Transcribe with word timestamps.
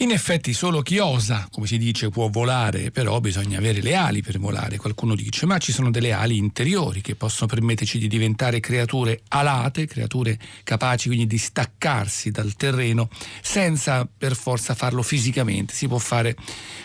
In 0.00 0.12
effetti 0.12 0.54
solo 0.54 0.80
chi 0.80 0.96
osa, 0.96 1.46
come 1.50 1.66
si 1.66 1.76
dice, 1.76 2.08
può 2.08 2.30
volare, 2.30 2.90
però 2.90 3.20
bisogna 3.20 3.58
avere 3.58 3.82
le 3.82 3.94
ali 3.94 4.22
per 4.22 4.38
volare, 4.38 4.78
qualcuno 4.78 5.14
dice, 5.14 5.44
ma 5.44 5.58
ci 5.58 5.72
sono 5.72 5.90
delle 5.90 6.12
ali 6.12 6.38
interiori 6.38 7.02
che 7.02 7.16
possono 7.16 7.48
permetterci 7.48 7.98
di 7.98 8.08
diventare 8.08 8.60
creature 8.60 9.20
alate, 9.28 9.84
creature 9.84 10.38
capaci 10.64 11.08
quindi 11.08 11.26
di 11.26 11.36
staccarsi 11.36 12.30
dal 12.30 12.54
terreno 12.56 13.10
senza 13.42 14.08
per 14.08 14.34
forza 14.36 14.74
farlo 14.74 15.02
fisicamente, 15.02 15.74
si 15.74 15.86
può 15.86 15.98
fare 15.98 16.34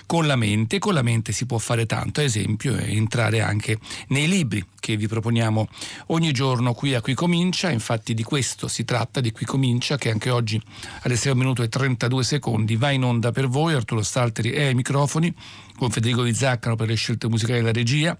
con 0.05 0.27
la 0.27 0.35
mente, 0.35 0.77
con 0.77 0.93
la 0.93 1.01
mente 1.01 1.31
si 1.31 1.45
può 1.45 1.57
fare 1.57 1.85
tanto, 1.85 2.19
ad 2.19 2.25
esempio 2.25 2.75
entrare 2.75 3.39
anche 3.39 3.79
nei 4.09 4.27
libri 4.27 4.61
che 4.77 4.97
vi 4.97 5.07
proponiamo 5.07 5.67
ogni 6.07 6.31
giorno 6.31 6.73
qui 6.73 6.93
a 6.93 7.01
Qui 7.01 7.15
Comincia, 7.15 7.71
infatti 7.71 8.13
di 8.13 8.21
questo 8.21 8.67
si 8.67 8.85
tratta, 8.85 9.19
di 9.19 9.31
Qui 9.31 9.43
Comincia, 9.43 9.97
che 9.97 10.11
anche 10.11 10.29
oggi 10.29 10.61
alle 11.01 11.15
6 11.15 11.33
minuti 11.33 11.63
e 11.63 11.69
32 11.69 12.23
secondi 12.23 12.75
va 12.75 12.91
in 12.91 13.03
onda 13.05 13.31
per 13.31 13.47
voi, 13.47 13.73
Arturo 13.73 14.01
Stalteri 14.01 14.51
è 14.51 14.65
ai 14.65 14.75
microfoni, 14.75 15.33
con 15.77 15.89
Federico 15.89 16.23
Vizzaccaro 16.23 16.75
per 16.75 16.87
le 16.87 16.95
scelte 16.95 17.27
musicali 17.27 17.59
della 17.59 17.71
regia 17.71 18.17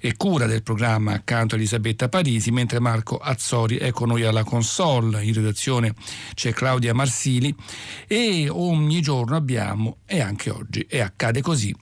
e 0.00 0.16
cura 0.16 0.46
del 0.46 0.62
programma 0.62 1.12
accanto 1.12 1.54
a 1.54 1.58
Elisabetta 1.58 2.08
Parisi, 2.08 2.50
mentre 2.50 2.78
Marco 2.80 3.18
Azzori 3.18 3.76
è 3.76 3.90
con 3.90 4.08
noi 4.08 4.24
alla 4.24 4.44
console. 4.44 5.24
In 5.24 5.34
redazione 5.34 5.94
c'è 6.34 6.52
Claudia 6.52 6.94
Marsili 6.94 7.54
e 8.06 8.48
ogni 8.48 9.00
giorno 9.00 9.36
abbiamo, 9.36 9.98
e 10.06 10.20
anche 10.20 10.50
oggi, 10.50 10.86
e 10.88 11.00
accade 11.00 11.40
così, 11.40 11.74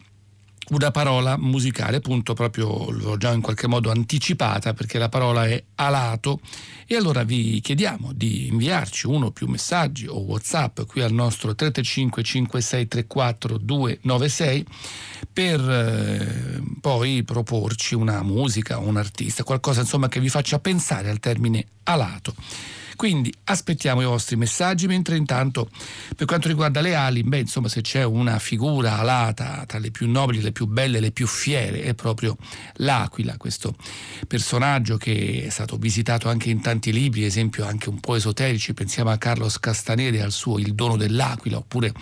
una 0.71 0.91
parola 0.91 1.37
musicale, 1.37 1.99
appunto 1.99 2.35
proprio 2.35 2.91
l'ho 2.91 3.17
già 3.17 3.33
in 3.33 3.41
qualche 3.41 3.69
modo 3.69 3.91
anticipata 3.91 4.73
perché 4.73 4.99
la 4.99 5.09
parola 5.09 5.47
è 5.47 5.63
alato 5.77 6.41
e 6.87 6.97
allora 6.97 7.23
vi 7.23 7.61
chiediamo 7.61 8.13
di 8.13 8.49
inviarci 8.49 9.07
uno 9.07 9.27
o 9.27 9.31
più 9.31 9.47
messaggi 9.47 10.07
o 10.07 10.19
whatsapp 10.19 10.83
qui 10.87 11.03
al 11.03 11.13
nostro 11.13 11.55
335 11.55 12.23
5634 12.23 13.59
296 13.59 14.67
per 15.33 15.61
eh, 15.61 16.63
poi 16.81 17.23
proporci 17.23 17.95
una 17.95 18.23
musica, 18.23 18.79
un 18.79 18.97
artista, 18.97 19.45
qualcosa 19.45 19.81
insomma 19.81 20.09
che 20.09 20.21
vi 20.21 20.29
faccia 20.29 20.59
pensare 20.59 21.11
al 21.11 21.21
termine 21.21 21.67
alato. 21.85 22.35
Quindi 22.97 23.33
aspettiamo 23.45 24.01
i 24.01 24.05
vostri 24.05 24.37
messaggi, 24.37 24.87
mentre 24.87 25.17
intanto 25.17 25.69
per 26.17 26.27
quanto 26.27 26.49
riguarda 26.49 26.81
le 26.81 26.95
ali, 26.95 27.23
beh 27.23 27.41
insomma 27.41 27.69
se 27.69 27.83
c'è 27.83 28.03
una 28.05 28.39
figura 28.39 28.99
alata 28.99 29.65
tra 29.67 29.79
le 29.79 29.91
più 29.91 30.11
nobili, 30.11 30.41
le 30.41 30.53
più 30.53 30.67
belle, 30.67 30.99
le 30.99 31.13
più 31.13 31.27
fiere, 31.27 31.83
è 31.83 31.95
proprio 31.95 32.37
l'aquila, 32.77 33.37
questo 33.37 33.77
personaggio 34.27 34.97
che 34.97 35.45
è 35.47 35.49
stato 35.51 35.77
visitato 35.77 36.29
anche 36.29 36.51
in 36.51 36.61
tanti 36.61 36.93
libri, 36.93 37.25
esempio 37.25 37.67
anche 37.67 37.89
un 37.89 38.01
po' 38.01 38.15
esoterici, 38.15 38.75
pensiamo 38.75 39.11
a 39.11 39.19
Carlos 39.19 39.61
Castaneda 39.61 40.19
e 40.19 40.23
al 40.23 40.33
suo 40.33 40.59
Il 40.59 40.75
dono 40.75 40.97
dell'aquila, 40.97 41.59
oppure 41.59 41.93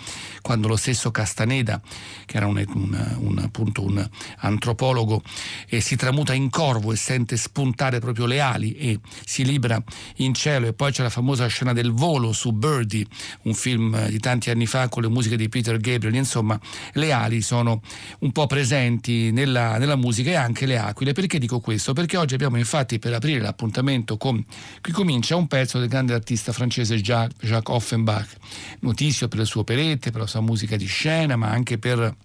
quando 0.41 0.67
lo 0.67 0.75
stesso 0.75 1.11
Castaneda, 1.11 1.81
che 2.25 2.37
era 2.37 2.47
un, 2.47 2.63
un, 2.73 3.15
un, 3.19 3.37
appunto 3.39 3.83
un 3.83 4.07
antropologo, 4.37 5.21
eh, 5.67 5.81
si 5.81 5.95
tramuta 5.95 6.33
in 6.33 6.49
corvo 6.49 6.91
e 6.91 6.95
sente 6.95 7.37
spuntare 7.37 7.99
proprio 7.99 8.25
le 8.25 8.39
ali 8.39 8.73
e 8.73 8.99
si 9.25 9.43
libera 9.43 9.81
in 10.17 10.33
cielo. 10.33 10.67
E 10.67 10.73
poi 10.73 10.84
poi 10.85 10.93
c'è 10.93 11.01
la 11.01 11.09
famosa 11.09 11.47
scena 11.47 11.73
del 11.73 11.91
volo 11.91 12.31
su 12.31 12.51
Birdie, 12.51 13.07
un 13.43 13.55
film 13.55 14.07
di 14.07 14.19
tanti 14.19 14.51
anni 14.51 14.67
fa 14.67 14.87
con 14.87 15.01
le 15.01 15.09
musiche 15.09 15.35
di 15.35 15.49
Peter 15.49 15.79
Gabriel, 15.79 16.13
insomma 16.13 16.59
le 16.93 17.11
ali 17.11 17.41
sono 17.41 17.81
un 18.19 18.31
po' 18.31 18.45
presenti 18.45 19.31
nella, 19.31 19.79
nella 19.79 19.95
musica 19.95 20.29
e 20.29 20.35
anche 20.35 20.67
le 20.67 20.77
aquile. 20.77 21.13
Perché 21.13 21.39
dico 21.39 21.59
questo? 21.59 21.93
Perché 21.93 22.17
oggi 22.17 22.35
abbiamo 22.35 22.57
infatti 22.57 22.99
per 22.99 23.15
aprire 23.15 23.39
l'appuntamento 23.39 24.17
con 24.17 24.45
qui 24.79 24.91
comincia 24.91 25.35
un 25.35 25.47
pezzo 25.47 25.79
del 25.79 25.87
grande 25.87 26.13
artista 26.13 26.51
francese 26.51 27.01
Jacques 27.01 27.59
Offenbach, 27.63 28.35
notizio 28.81 29.27
per 29.27 29.39
le 29.39 29.45
sue 29.45 29.61
operette, 29.61 30.11
per 30.11 30.21
la 30.21 30.27
sua 30.27 30.41
musica 30.41 30.75
di 30.75 30.85
scena, 30.85 31.35
ma 31.35 31.49
anche 31.49 31.79
per 31.79 32.15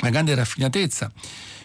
la 0.00 0.10
grande 0.10 0.34
raffinatezza 0.34 1.10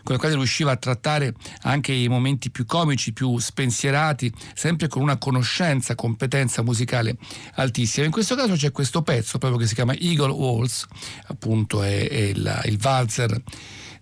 con 0.05 0.13
la 0.13 0.19
quale 0.19 0.35
riusciva 0.35 0.71
a 0.71 0.75
trattare 0.77 1.33
anche 1.63 1.91
i 1.91 2.07
momenti 2.07 2.51
più 2.51 2.67
comici, 2.67 3.11
più 3.11 3.39
spensierati, 3.39 4.31
sempre 4.53 4.87
con 4.87 5.01
una 5.01 5.17
conoscenza, 5.17 5.95
competenza 5.95 6.61
musicale 6.61 7.17
altissima. 7.55 8.05
In 8.05 8.11
questo 8.11 8.35
caso 8.35 8.53
c'è 8.53 8.71
questo 8.71 9.01
pezzo 9.01 9.39
proprio 9.39 9.59
che 9.59 9.65
si 9.65 9.73
chiama 9.73 9.95
Eagle 9.95 10.31
Waltz, 10.31 10.85
appunto 11.25 11.81
è, 11.81 12.07
è 12.07 12.17
il, 12.17 12.61
il 12.65 12.77
valzer 12.77 13.41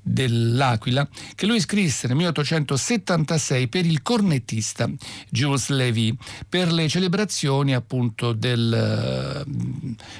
dell'Aquila, 0.03 1.07
che 1.33 1.45
lui 1.45 1.61
scrisse 1.61 2.07
nel 2.07 2.17
1876 2.17 3.69
per 3.69 3.85
il 3.85 4.01
cornettista 4.01 4.89
Jules 5.29 5.69
Levy 5.69 6.15
per 6.47 6.71
le 6.71 6.89
celebrazioni 6.89 7.73
appunto 7.73 8.33
del, 8.33 9.45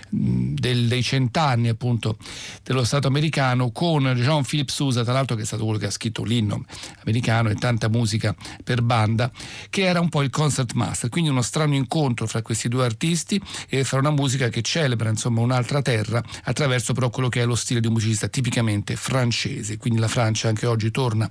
del, 0.10 0.88
dei 0.88 1.04
cent'anni 1.04 1.68
appunto 1.68 2.18
dello 2.64 2.86
Stato 2.86 3.08
americano 3.08 3.72
con 3.72 4.14
Jean-Philippe 4.16 4.72
Sousa, 4.72 5.04
tra 5.04 5.14
l'altro 5.14 5.36
che 5.36 5.42
è 5.42 5.46
stato 5.46 5.64
quello 5.66 5.80
che 5.80 5.88
ha 5.88 5.92
scritto 5.92 6.24
l'inno 6.24 6.64
americano 7.04 7.50
e 7.50 7.56
tanta 7.56 7.90
musica 7.90 8.34
per 8.64 8.82
banda, 8.82 9.30
che 9.70 9.84
era 9.84 10.00
un 10.00 10.10
po' 10.10 10.22
il 10.22 10.30
concert 10.30 10.74
master, 10.74 11.10
quindi 11.10 11.30
uno 11.30 11.42
strano 11.42 11.76
incontro 11.76 12.26
fra 12.26 12.42
questi 12.42 12.70
due 12.70 12.86
artisti 12.86 13.42
e 13.68 13.84
fra 13.84 14.00
una 14.00 14.12
musica 14.12 14.48
che 14.48 14.62
celebra 14.62 15.10
insomma 15.10 15.42
un'altra 15.42 15.82
terra 15.82 16.24
attraverso 16.44 16.94
però 16.94 17.10
quello 17.10 17.30
che 17.30 17.42
è 17.42 17.46
lo 17.46 17.56
stile 17.56 17.82
di 17.82 17.88
un 17.88 17.94
musicista 17.94 18.28
tipicamente 18.28 18.96
francese 18.96 19.73
paesi, 19.74 19.78
quindi 19.78 20.00
la 20.00 20.08
Francia 20.08 20.48
anche 20.48 20.66
oggi 20.66 20.92
torna 20.92 21.30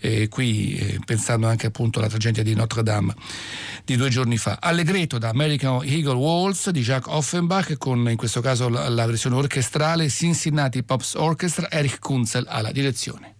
eh, 0.00 0.28
qui 0.28 0.76
eh, 0.76 1.00
pensando 1.04 1.46
anche 1.46 1.66
appunto 1.66 1.98
alla 1.98 2.08
tragedia 2.08 2.42
di 2.42 2.54
Notre 2.54 2.82
Dame 2.82 3.14
di 3.84 3.96
due 3.96 4.08
giorni 4.08 4.36
fa. 4.36 4.58
Allegretto 4.60 5.18
da 5.18 5.28
American 5.28 5.82
Eagle 5.84 6.14
Waltz 6.14 6.70
di 6.70 6.82
Jacques 6.82 7.14
Offenbach 7.14 7.76
con 7.78 8.08
in 8.08 8.16
questo 8.16 8.40
caso 8.40 8.68
la, 8.68 8.88
la 8.88 9.06
versione 9.06 9.36
orchestrale 9.36 10.08
Cincinnati 10.08 10.82
Pops 10.82 11.14
Orchestra, 11.14 11.70
Erich 11.70 11.98
Kunzel 11.98 12.46
alla 12.48 12.72
direzione. 12.72 13.37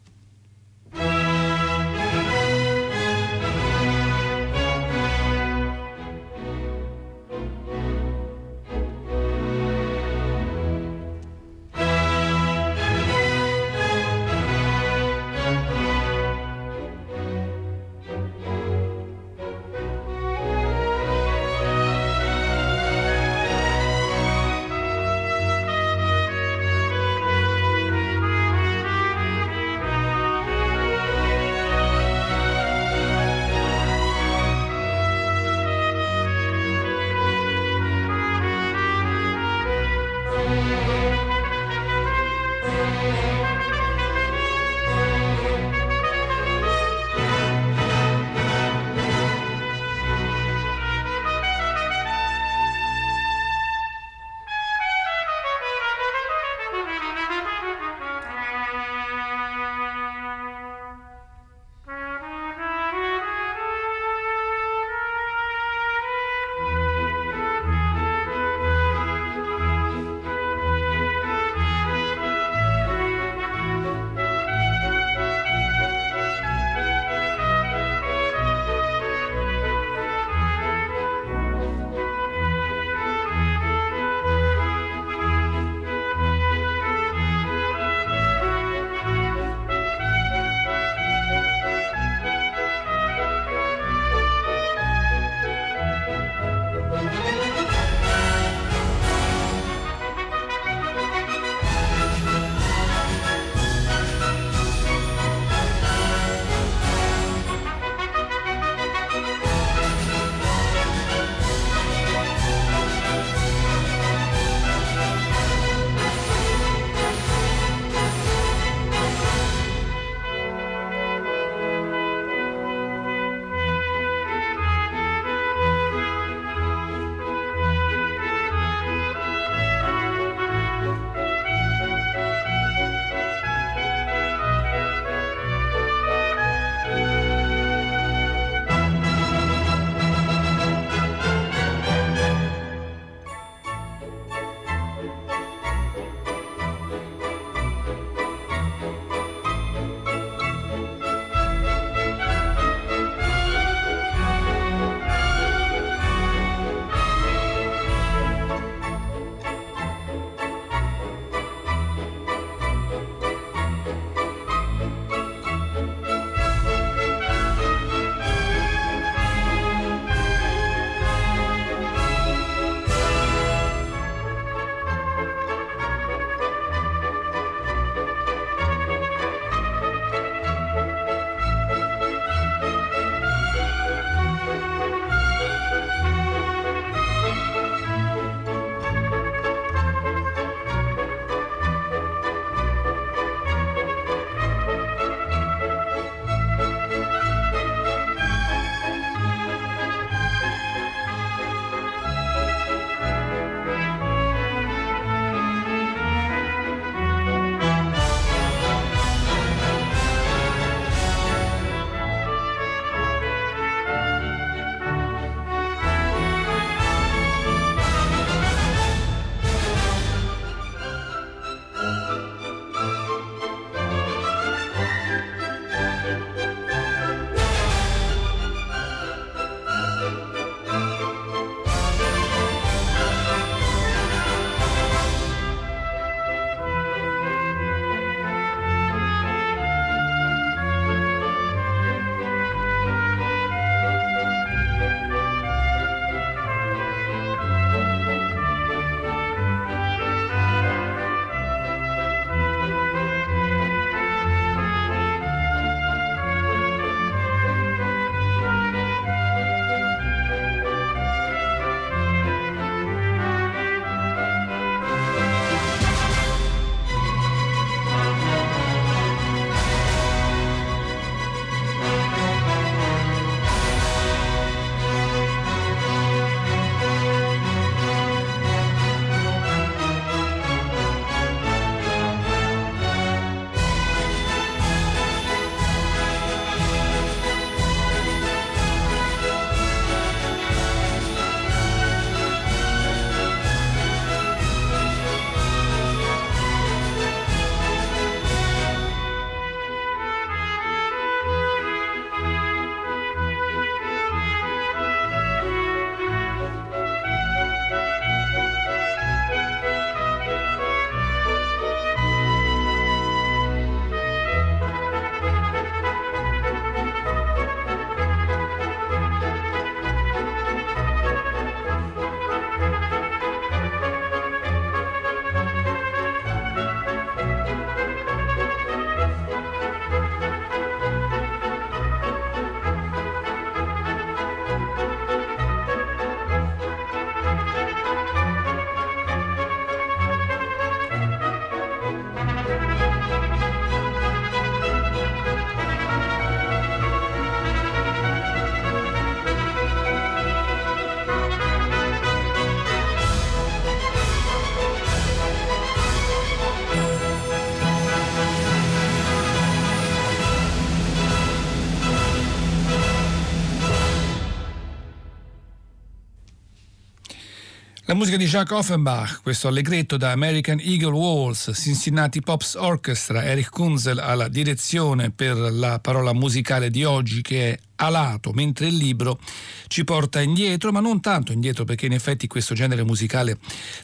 Musica 367.99 368.17
di 368.17 368.27
Jacques 368.27 368.57
Offenbach, 368.57 369.23
questo 369.23 369.49
allegretto 369.49 369.97
da 369.97 370.13
American 370.13 370.61
Eagle 370.61 370.93
Walls, 370.93 371.51
Cincinnati 371.53 372.21
Pops 372.21 372.55
Orchestra, 372.55 373.25
Eric 373.25 373.51
Kunzel 373.51 373.99
alla 373.99 374.29
direzione 374.29 375.11
per 375.11 375.37
la 375.37 375.81
parola 375.81 376.13
musicale 376.13 376.71
di 376.71 376.85
oggi 376.85 377.23
che 377.23 377.51
è 377.51 377.59
alato, 377.75 378.31
mentre 378.31 378.69
il 378.69 378.77
libro 378.77 379.19
ci 379.67 379.83
porta 379.83 380.21
indietro, 380.21 380.71
ma 380.71 380.79
non 380.79 381.01
tanto 381.01 381.33
indietro 381.33 381.65
perché 381.65 381.87
in 381.87 381.93
effetti 381.93 382.29
questo 382.29 382.55
genere 382.55 382.85
musicale 382.85 383.39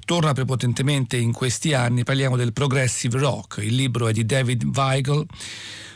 torna 0.04 0.33
prepotentemente 0.33 1.16
in 1.16 1.33
questi 1.33 1.75
anni, 1.75 2.04
parliamo 2.04 2.37
del 2.37 2.52
progressive 2.52 3.18
rock, 3.18 3.62
il 3.64 3.75
libro 3.75 4.06
è 4.06 4.12
di 4.12 4.25
David 4.25 4.62
Weigel 4.62 5.26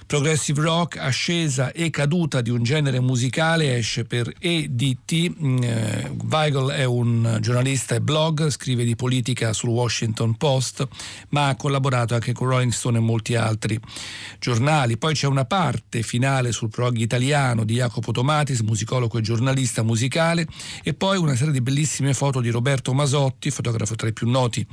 progressive 0.08 0.62
rock, 0.62 0.96
ascesa 0.96 1.70
e 1.70 1.90
caduta 1.90 2.40
di 2.40 2.48
un 2.48 2.62
genere 2.62 2.98
musicale, 2.98 3.76
esce 3.76 4.04
per 4.04 4.32
EDT. 4.38 5.34
Mm, 5.38 5.62
eh, 5.62 6.12
Weigel 6.30 6.70
è 6.70 6.84
un 6.84 7.36
giornalista 7.42 7.94
e 7.94 8.00
blogger, 8.00 8.50
scrive 8.50 8.84
di 8.84 8.96
politica 8.96 9.52
sul 9.52 9.68
Washington 9.68 10.34
Post, 10.38 10.88
ma 11.28 11.48
ha 11.48 11.56
collaborato 11.56 12.14
anche 12.14 12.32
con 12.32 12.48
Rolling 12.48 12.72
Stone 12.72 12.96
e 12.96 13.00
molti 13.02 13.34
altri 13.34 13.78
giornali. 14.38 14.96
Poi 14.96 15.12
c'è 15.12 15.26
una 15.26 15.44
parte 15.44 16.00
finale 16.00 16.52
sul 16.52 16.70
prog 16.70 16.96
italiano 16.96 17.64
di 17.64 17.74
Jacopo 17.74 18.10
Tomatis, 18.10 18.60
musicologo 18.60 19.18
e 19.18 19.20
giornalista 19.20 19.82
musicale, 19.82 20.46
e 20.82 20.94
poi 20.94 21.18
una 21.18 21.36
serie 21.36 21.52
di 21.52 21.60
bellissime 21.60 22.14
foto 22.14 22.40
di 22.40 22.48
Roberto 22.48 22.94
Masotti, 22.94 23.50
fotografo 23.50 23.94
tra 23.94 24.08
i 24.08 24.14
più 24.14 24.26
noti 24.26 24.66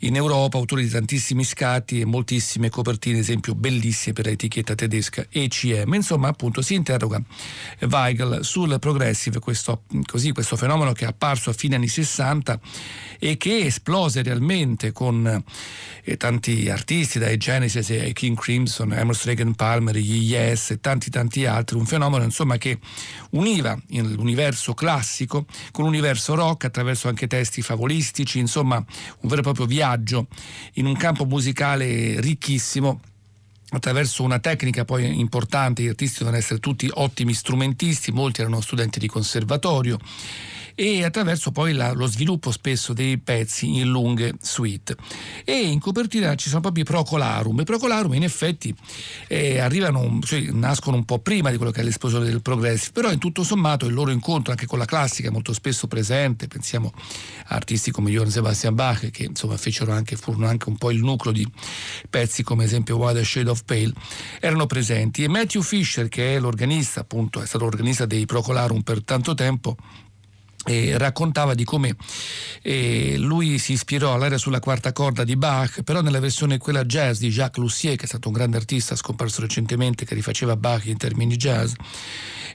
in 0.00 0.14
Europa, 0.14 0.58
autore 0.58 0.82
di 0.82 0.88
tantissimi 0.88 1.42
scatti 1.42 1.98
e 1.98 2.04
moltissime 2.04 2.68
copertine, 2.68 3.18
esempio 3.18 3.56
bellissime 3.56 4.12
per 4.12 4.28
etichette 4.28 4.58
etichetta 4.60 4.74
tedesca 4.74 5.26
ECM. 5.28 5.94
Insomma, 5.94 6.28
appunto, 6.28 6.62
si 6.62 6.74
interroga 6.74 7.20
Weigel 7.80 8.44
sul 8.44 8.78
progressive, 8.78 9.40
questo, 9.40 9.82
così, 10.06 10.32
questo 10.32 10.56
fenomeno 10.56 10.92
che 10.92 11.04
è 11.04 11.08
apparso 11.08 11.50
a 11.50 11.52
fine 11.52 11.76
anni 11.76 11.88
60 11.88 12.60
e 13.18 13.36
che 13.36 13.66
esplose 13.66 14.22
realmente 14.22 14.92
con 14.92 15.42
eh, 16.04 16.16
tanti 16.16 16.68
artisti, 16.70 17.18
dai 17.18 17.36
Genesis 17.36 17.90
ai 17.90 18.12
King 18.12 18.38
Crimson, 18.38 18.92
Emerson 18.92 19.26
Reagan 19.26 19.54
Palmer, 19.54 19.96
gli 19.96 20.30
Yes 20.30 20.70
e 20.70 20.80
tanti 20.80 21.10
tanti 21.10 21.46
altri, 21.46 21.76
un 21.76 21.86
fenomeno 21.86 22.24
insomma 22.24 22.56
che 22.56 22.78
univa 23.30 23.78
l'universo 23.88 24.74
classico 24.74 25.46
con 25.72 25.84
l'universo 25.84 26.34
rock 26.34 26.64
attraverso 26.64 27.08
anche 27.08 27.26
testi 27.26 27.62
favolistici, 27.62 28.38
insomma 28.38 28.76
un 28.76 29.28
vero 29.28 29.40
e 29.40 29.44
proprio 29.44 29.66
viaggio 29.66 30.28
in 30.74 30.86
un 30.86 30.96
campo 30.96 31.24
musicale 31.24 32.20
ricchissimo 32.20 33.00
attraverso 33.70 34.22
una 34.22 34.38
tecnica 34.38 34.84
poi 34.84 35.18
importante, 35.18 35.82
gli 35.82 35.88
artisti 35.88 36.18
devono 36.18 36.36
essere 36.36 36.60
tutti 36.60 36.88
ottimi 36.92 37.34
strumentisti, 37.34 38.12
molti 38.12 38.40
erano 38.40 38.60
studenti 38.60 38.98
di 38.98 39.08
conservatorio 39.08 39.98
e 40.74 41.04
attraverso 41.04 41.50
poi 41.50 41.72
la, 41.72 41.92
lo 41.92 42.06
sviluppo 42.06 42.50
spesso 42.50 42.92
dei 42.92 43.18
pezzi 43.18 43.78
in 43.78 43.88
lunghe 43.88 44.34
suite. 44.40 44.96
E 45.44 45.58
in 45.58 45.78
copertina 45.78 46.34
ci 46.34 46.48
sono 46.48 46.60
proprio 46.60 46.82
i 46.82 46.86
Procolarum. 46.86 47.60
I 47.60 47.64
Procolarum 47.64 48.14
in 48.14 48.22
effetti 48.22 48.74
eh, 49.28 49.58
arrivano, 49.58 50.18
cioè, 50.22 50.40
nascono 50.50 50.96
un 50.96 51.04
po' 51.04 51.18
prima 51.18 51.50
di 51.50 51.56
quello 51.56 51.72
che 51.72 51.80
è 51.80 51.84
l'esplosione 51.84 52.24
del 52.26 52.42
progressive, 52.42 52.92
però 52.92 53.10
in 53.10 53.18
tutto 53.18 53.44
sommato 53.44 53.86
il 53.86 53.94
loro 53.94 54.10
incontro 54.10 54.52
anche 54.52 54.66
con 54.66 54.78
la 54.78 54.84
classica 54.84 55.30
molto 55.30 55.52
spesso 55.52 55.86
presente, 55.86 56.48
pensiamo 56.48 56.92
a 57.46 57.54
artisti 57.54 57.90
come 57.90 58.10
Johann 58.10 58.28
Sebastian 58.28 58.74
Bach 58.74 59.10
che 59.10 59.24
insomma 59.24 59.56
fecero 59.56 59.92
anche, 59.92 60.16
furono 60.16 60.46
anche 60.46 60.68
un 60.68 60.76
po' 60.76 60.90
il 60.90 61.02
nucleo 61.02 61.32
di 61.32 61.46
pezzi 62.08 62.42
come 62.42 62.64
esempio 62.64 62.96
Wild 62.96 63.22
Shade 63.22 63.50
of 63.50 63.64
Pale, 63.64 63.92
erano 64.40 64.66
presenti 64.66 65.24
e 65.24 65.28
Matthew 65.28 65.62
Fisher 65.62 66.08
che 66.08 66.36
è 66.36 66.38
l'organista, 66.40 67.00
appunto 67.00 67.40
è 67.42 67.46
stato 67.46 67.64
l'organista 67.64 68.06
dei 68.06 68.26
Procolarum 68.26 68.82
per 68.82 69.02
tanto 69.04 69.34
tempo, 69.34 69.76
e 70.66 70.98
raccontava 70.98 71.54
di 71.54 71.64
come 71.64 71.96
eh, 72.62 73.16
lui 73.16 73.58
si 73.58 73.72
ispirò 73.72 74.14
all'area 74.14 74.36
sulla 74.36 74.60
quarta 74.60 74.92
corda 74.92 75.24
di 75.24 75.36
Bach, 75.36 75.82
però 75.82 76.02
nella 76.02 76.20
versione 76.20 76.58
quella 76.58 76.84
jazz 76.84 77.18
di 77.18 77.30
Jacques 77.30 77.62
Lussier, 77.62 77.96
che 77.96 78.04
è 78.04 78.08
stato 78.08 78.28
un 78.28 78.34
grande 78.34 78.58
artista 78.58 78.94
scomparso 78.94 79.40
recentemente, 79.40 80.04
che 80.04 80.14
rifaceva 80.14 80.56
Bach 80.56 80.84
in 80.86 80.98
termini 80.98 81.36
jazz, 81.36 81.72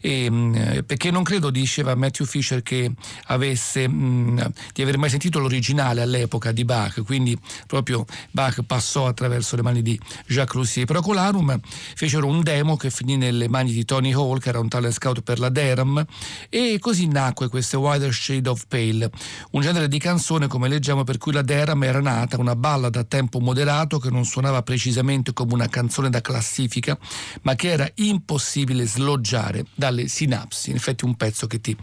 e, 0.01 0.29
mm, 0.29 0.79
perché 0.85 1.09
non 1.09 1.23
credo, 1.23 1.49
diceva 1.49 1.95
Matthew 1.95 2.27
Fisher, 2.27 2.61
che 2.61 2.91
avesse 3.25 3.87
mh, 3.87 3.93
mm, 3.93 4.39
di 4.73 4.81
aver 4.83 4.97
mai 4.99 5.09
sentito 5.09 5.39
l'originale 5.39 6.01
all'epoca 6.01 6.51
di 6.51 6.63
Bach, 6.63 7.01
quindi 7.03 7.35
proprio 7.65 8.05
Bach 8.29 8.61
passò 8.67 9.07
attraverso 9.07 9.55
le 9.55 9.63
mani 9.63 9.81
di 9.81 9.99
Jacques 10.27 10.55
Lussier. 10.55 10.85
Procolarum 10.85 11.59
fecero 11.95 12.27
un 12.27 12.43
demo 12.43 12.77
che 12.77 12.91
finì 12.91 13.17
nelle 13.17 13.49
mani 13.49 13.71
di 13.71 13.83
Tony 13.83 14.13
Hall, 14.13 14.37
che 14.37 14.49
era 14.49 14.59
un 14.59 14.67
talent 14.67 14.93
scout 14.93 15.21
per 15.21 15.39
la 15.39 15.49
Derham, 15.49 16.05
e 16.49 16.77
così 16.79 17.07
nacque 17.07 17.49
queste 17.49 17.75
Wider 17.95 18.13
Shade 18.13 18.49
of 18.49 18.65
Pale, 18.67 19.09
un 19.51 19.61
genere 19.61 19.87
di 19.87 19.99
canzone, 19.99 20.47
come 20.47 20.67
leggiamo, 20.67 21.03
per 21.03 21.17
cui 21.17 21.31
la 21.31 21.41
Derham 21.41 21.83
era 21.83 22.01
nata, 22.01 22.39
una 22.39 22.55
ballad 22.55 22.95
a 22.95 23.03
tempo 23.03 23.39
moderato 23.39 23.99
che 23.99 24.09
non 24.09 24.25
suonava 24.25 24.61
precisamente 24.61 25.33
come 25.33 25.53
una 25.53 25.67
canzone 25.67 26.09
da 26.09 26.21
classifica, 26.21 26.97
ma 27.41 27.55
che 27.55 27.69
era 27.69 27.89
impossibile 27.95 28.85
sloggiare 28.85 29.65
dalle 29.73 29.95
alle 29.95 30.07
sinapsi, 30.07 30.69
in 30.71 30.75
effetti 30.75 31.05
un 31.05 31.15
pezzo 31.15 31.47
che 31.47 31.61
ti 31.61 31.75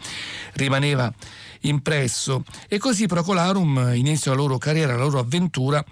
rimaneva 0.53 1.11
impresso. 1.63 2.43
E 2.67 2.77
così 2.77 3.05
Procolarum 3.07 3.91
inizia 3.93 4.31
la 4.31 4.37
loro 4.37 4.57
carriera, 4.57 4.95
la 4.95 5.03
loro 5.03 5.19
avventura 5.19 5.83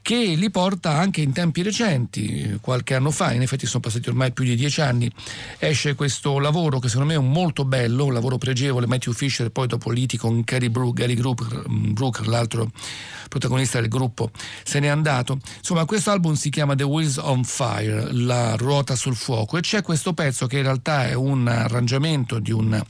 che 0.00 0.16
li 0.16 0.50
porta 0.50 0.92
anche 0.92 1.20
in 1.20 1.32
tempi 1.32 1.62
recenti, 1.62 2.58
qualche 2.60 2.94
anno 2.94 3.10
fa, 3.10 3.32
in 3.32 3.42
effetti 3.42 3.66
sono 3.66 3.80
passati 3.80 4.08
ormai 4.08 4.32
più 4.32 4.44
di 4.44 4.54
dieci 4.54 4.80
anni, 4.80 5.10
esce 5.58 5.94
questo 5.94 6.38
lavoro 6.38 6.78
che 6.78 6.88
secondo 6.88 7.12
me 7.12 7.18
è 7.18 7.22
molto 7.22 7.64
bello, 7.64 8.06
un 8.06 8.12
lavoro 8.12 8.38
pregevole, 8.38 8.86
Matthew 8.86 9.12
Fisher 9.12 9.50
poi 9.50 9.66
dopo 9.66 9.90
liti 9.90 10.16
con 10.16 10.42
Gary 10.44 10.68
Brooker, 10.68 11.64
Brooker, 11.68 12.26
l'altro 12.28 12.70
protagonista 13.28 13.80
del 13.80 13.88
gruppo, 13.88 14.30
se 14.62 14.78
n'è 14.80 14.88
andato. 14.88 15.38
Insomma 15.56 15.84
questo 15.84 16.10
album 16.10 16.34
si 16.34 16.50
chiama 16.50 16.74
The 16.74 16.84
Wheels 16.84 17.16
on 17.16 17.44
Fire, 17.44 18.12
la 18.12 18.56
ruota 18.56 18.94
sul 18.94 19.16
fuoco. 19.16 19.56
E 19.56 19.60
c'è 19.60 19.82
questo 19.82 20.12
pezzo 20.12 20.46
che 20.46 20.58
in 20.58 20.64
realtà 20.64 21.08
è 21.08 21.14
un 21.14 21.48
arrangiamento 21.48 22.38
di 22.38 22.52
un 22.52 22.82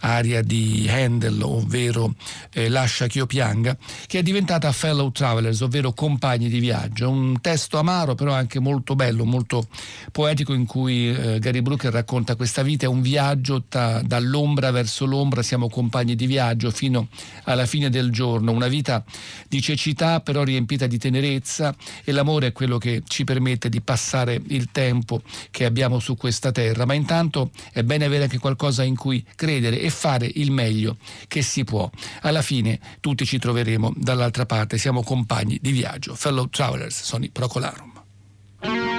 aria 0.00 0.42
di 0.42 0.86
Handel, 0.88 1.40
ovvero 1.42 2.14
eh, 2.52 2.68
Lascia 2.68 3.06
che 3.06 3.18
io 3.18 3.26
pianga, 3.26 3.76
che 4.06 4.20
è 4.20 4.22
diventata 4.22 4.70
Fellow 4.72 5.10
Travelers, 5.10 5.60
ovvero 5.60 5.92
compagni 5.92 6.48
di 6.48 6.58
viaggio. 6.58 7.10
Un 7.10 7.40
testo 7.40 7.78
amaro, 7.78 8.14
però 8.14 8.32
anche 8.32 8.58
molto 8.60 8.94
bello, 8.94 9.24
molto 9.24 9.66
poetico, 10.12 10.52
in 10.52 10.66
cui 10.66 11.10
eh, 11.10 11.38
Gary 11.38 11.60
Brooker 11.60 11.92
racconta 11.92 12.36
questa 12.36 12.62
vita 12.62 12.86
è 12.86 12.88
un 12.88 13.00
viaggio 13.00 13.64
ta, 13.68 14.00
dall'ombra 14.02 14.70
verso 14.70 15.04
l'ombra, 15.04 15.42
siamo 15.42 15.68
compagni 15.68 16.14
di 16.14 16.26
viaggio 16.26 16.70
fino 16.70 17.08
alla 17.44 17.66
fine 17.66 17.90
del 17.90 18.10
giorno. 18.10 18.52
Una 18.52 18.68
vita 18.68 19.04
di 19.48 19.60
cecità, 19.60 20.20
però 20.20 20.42
riempita 20.42 20.86
di 20.86 20.98
tenerezza, 20.98 21.74
e 22.04 22.12
l'amore 22.12 22.48
è 22.48 22.52
quello 22.52 22.78
che 22.78 23.02
ci 23.06 23.24
permette 23.24 23.68
di 23.68 23.80
passare 23.80 24.40
il 24.48 24.68
tempo 24.70 25.22
che 25.50 25.64
abbiamo 25.64 25.98
su 25.98 26.16
questa 26.16 26.52
terra. 26.52 26.84
Ma 26.84 26.94
intanto 26.94 27.50
è 27.72 27.82
bene 27.82 28.04
avere 28.04 28.24
anche 28.24 28.38
qualcosa 28.38 28.82
in 28.82 28.96
cui 28.96 29.24
credere 29.34 29.80
e 29.88 29.90
fare 29.90 30.30
il 30.34 30.50
meglio 30.50 30.98
che 31.26 31.42
si 31.42 31.64
può. 31.64 31.90
Alla 32.20 32.42
fine 32.42 32.78
tutti 33.00 33.24
ci 33.24 33.38
troveremo 33.38 33.92
dall'altra 33.96 34.46
parte, 34.46 34.78
siamo 34.78 35.02
compagni 35.02 35.58
di 35.60 35.72
viaggio. 35.72 36.14
Fellow 36.14 36.48
Travelers, 36.48 37.02
sono 37.02 37.24
i 37.24 37.30
Procolarum. 37.30 38.97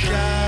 shine. 0.00 0.39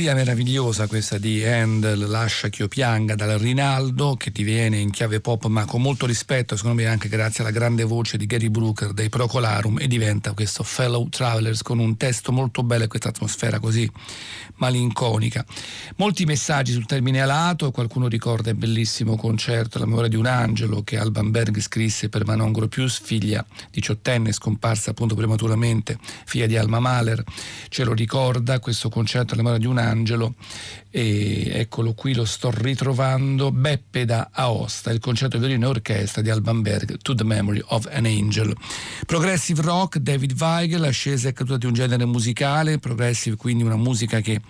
Melodia 0.00 0.24
meravigliosa 0.24 0.86
questa 0.86 1.18
di 1.18 1.44
Handel, 1.44 2.08
Lascia 2.08 2.48
che 2.48 2.62
io 2.62 2.68
pianga, 2.68 3.14
dal 3.14 3.38
Rinaldo, 3.38 4.14
che 4.16 4.32
ti 4.32 4.42
viene 4.42 4.78
in 4.78 4.90
chiave 4.90 5.20
pop 5.20 5.44
ma 5.44 5.66
con 5.66 5.82
molto 5.82 6.06
rispetto, 6.06 6.56
secondo 6.56 6.80
me 6.80 6.88
anche 6.88 7.10
grazie 7.10 7.44
alla 7.44 7.52
grande 7.52 7.84
voce 7.84 8.16
di 8.16 8.24
Gary 8.24 8.48
Brooker 8.48 8.94
dei 8.94 9.10
Procolarum 9.10 9.78
e 9.78 9.86
diventa 9.88 10.32
questo 10.32 10.62
Fellow 10.62 11.06
Travelers 11.10 11.60
con 11.62 11.80
un 11.80 11.98
testo 11.98 12.32
molto 12.32 12.62
bello 12.62 12.84
e 12.84 12.86
questa 12.86 13.10
atmosfera 13.10 13.58
così 13.58 13.90
malinconica. 14.56 15.44
Molti 15.96 16.24
messaggi 16.24 16.72
sul 16.72 16.86
termine 16.86 17.20
alato, 17.20 17.70
qualcuno 17.70 18.08
ricorda 18.08 18.48
il 18.48 18.56
bellissimo 18.56 19.16
concerto 19.16 19.78
La 19.78 19.84
memoria 19.84 20.08
di 20.08 20.16
un 20.16 20.26
angelo 20.26 20.82
che 20.82 20.96
Alban 20.96 21.30
Berg 21.30 21.58
scrisse 21.60 22.08
per 22.08 22.24
Manon 22.24 22.52
Gropius, 22.52 23.00
figlia 23.02 23.44
diciottenne 23.70 24.32
scomparsa 24.32 24.92
appunto 24.92 25.14
prematuramente, 25.14 25.98
figlia 26.24 26.46
di 26.46 26.56
Alma 26.56 26.80
Mahler, 26.80 27.22
ce 27.68 27.84
lo 27.84 27.92
ricorda 27.92 28.60
questo 28.60 28.88
concerto 28.88 29.34
La 29.34 29.42
memoria 29.42 29.58
di 29.58 29.66
un 29.66 29.76
angelo 29.76 29.88
e 30.90 31.50
eccolo 31.52 31.94
qui 31.94 32.14
lo 32.14 32.24
sto 32.24 32.50
ritrovando. 32.50 33.52
Beppe 33.52 34.04
da 34.04 34.30
Aosta 34.32 34.90
il 34.90 35.00
concerto 35.00 35.36
di 35.36 35.44
violino 35.46 35.66
e 35.66 35.70
orchestra 35.70 36.22
di 36.22 36.30
Alban 36.30 36.62
Berg 36.62 36.98
To 37.02 37.14
the 37.14 37.24
Memory 37.24 37.62
of 37.68 37.88
an 37.90 38.06
Angel. 38.06 38.54
Progressive 39.06 39.62
Rock 39.62 39.98
David 39.98 40.34
Weigel 40.38 40.84
ascesa 40.84 41.28
e 41.28 41.32
caduta 41.32 41.58
di 41.58 41.66
un 41.66 41.72
genere 41.72 42.04
musicale. 42.04 42.78
Progressive 42.78 43.36
quindi 43.36 43.62
una 43.62 43.76
musica 43.76 44.20
che 44.20 44.40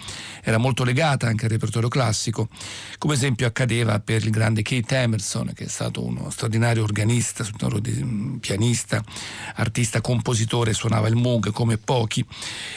era 0.42 0.59
molto 0.59 0.85
legata 0.85 1.26
anche 1.26 1.44
al 1.44 1.50
repertorio 1.50 1.88
classico 1.88 2.48
come 2.98 3.14
esempio 3.14 3.46
accadeva 3.46 4.00
per 4.00 4.24
il 4.24 4.31
grande 4.31 4.62
Keith 4.62 4.92
Emerson 4.92 5.53
che 5.55 5.64
è 5.64 5.68
stato 5.68 6.05
uno 6.05 6.31
straordinario 6.31 6.83
organista 6.83 7.46
pianista 8.40 9.03
artista 9.57 10.00
compositore 10.00 10.72
suonava 10.72 11.09
il 11.09 11.16
Moog 11.16 11.50
come 11.53 11.76
pochi 11.76 12.24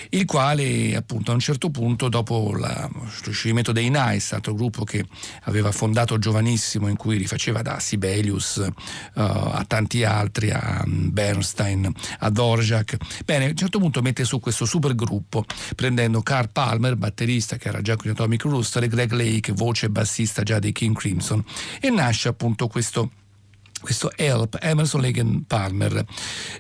il 0.10 0.26
quale 0.26 0.96
appunto 0.96 1.32
a 1.32 1.34
un 1.34 1.40
certo 1.40 1.70
punto 1.70 2.10
dopo 2.10 2.53
la, 2.60 2.90
lo 2.94 3.32
scioglimento 3.32 3.72
dei 3.72 3.90
Nice, 3.90 4.36
altro 4.36 4.54
gruppo 4.54 4.84
che 4.84 5.06
aveva 5.44 5.72
fondato 5.72 6.18
giovanissimo 6.18 6.88
in 6.88 6.96
cui 6.96 7.18
rifaceva 7.18 7.62
da 7.62 7.80
Sibelius 7.80 8.56
uh, 8.58 9.22
a 9.22 9.64
tanti 9.68 10.04
altri, 10.04 10.52
a 10.52 10.84
Bernstein, 10.86 11.92
a 12.20 12.30
Dvorak. 12.30 12.98
Bene, 13.26 13.46
a 13.46 13.50
un 13.50 13.56
certo 13.56 13.80
punto 13.80 14.02
mette 14.02 14.24
su 14.26 14.40
questo 14.40 14.66
super 14.66 14.96
gruppo 14.96 15.46
prendendo 15.76 16.22
Carl 16.22 16.50
Palmer, 16.52 16.96
batterista 16.96 17.58
che 17.58 17.68
era 17.68 17.82
già 17.82 17.96
con 17.96 18.12
Atomic 18.12 18.44
Rooster, 18.44 18.84
e 18.84 18.88
Greg 18.88 19.12
Lake, 19.12 19.52
voce 19.52 19.88
e 19.88 19.90
bassista 19.90 20.44
già 20.44 20.60
dei 20.60 20.72
King 20.72 20.96
Crimson 20.96 21.44
e 21.80 21.90
nasce 21.90 22.28
appunto 22.28 22.68
questo 22.68 23.12
questo 23.84 24.12
Help, 24.16 24.58
Emerson 24.62 25.02
Lake 25.02 25.24
Palmer, 25.46 26.06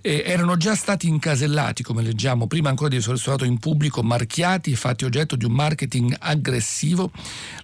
eh, 0.02 0.24
erano 0.26 0.58
già 0.58 0.76
stati 0.76 1.08
incasellati, 1.08 1.82
come 1.82 2.02
leggiamo, 2.02 2.48
prima 2.48 2.68
ancora 2.68 2.90
di 2.90 2.98
essere 2.98 3.16
stato 3.18 3.46
in 3.46 3.58
pubblico, 3.60 4.04
marchiati 4.04 4.74
e 4.74 4.76
fatti 4.76 5.06
oggetto 5.06 5.38
di 5.38 5.46
un 5.46 5.54
marketing 5.54 6.14
aggressivo. 6.20 7.12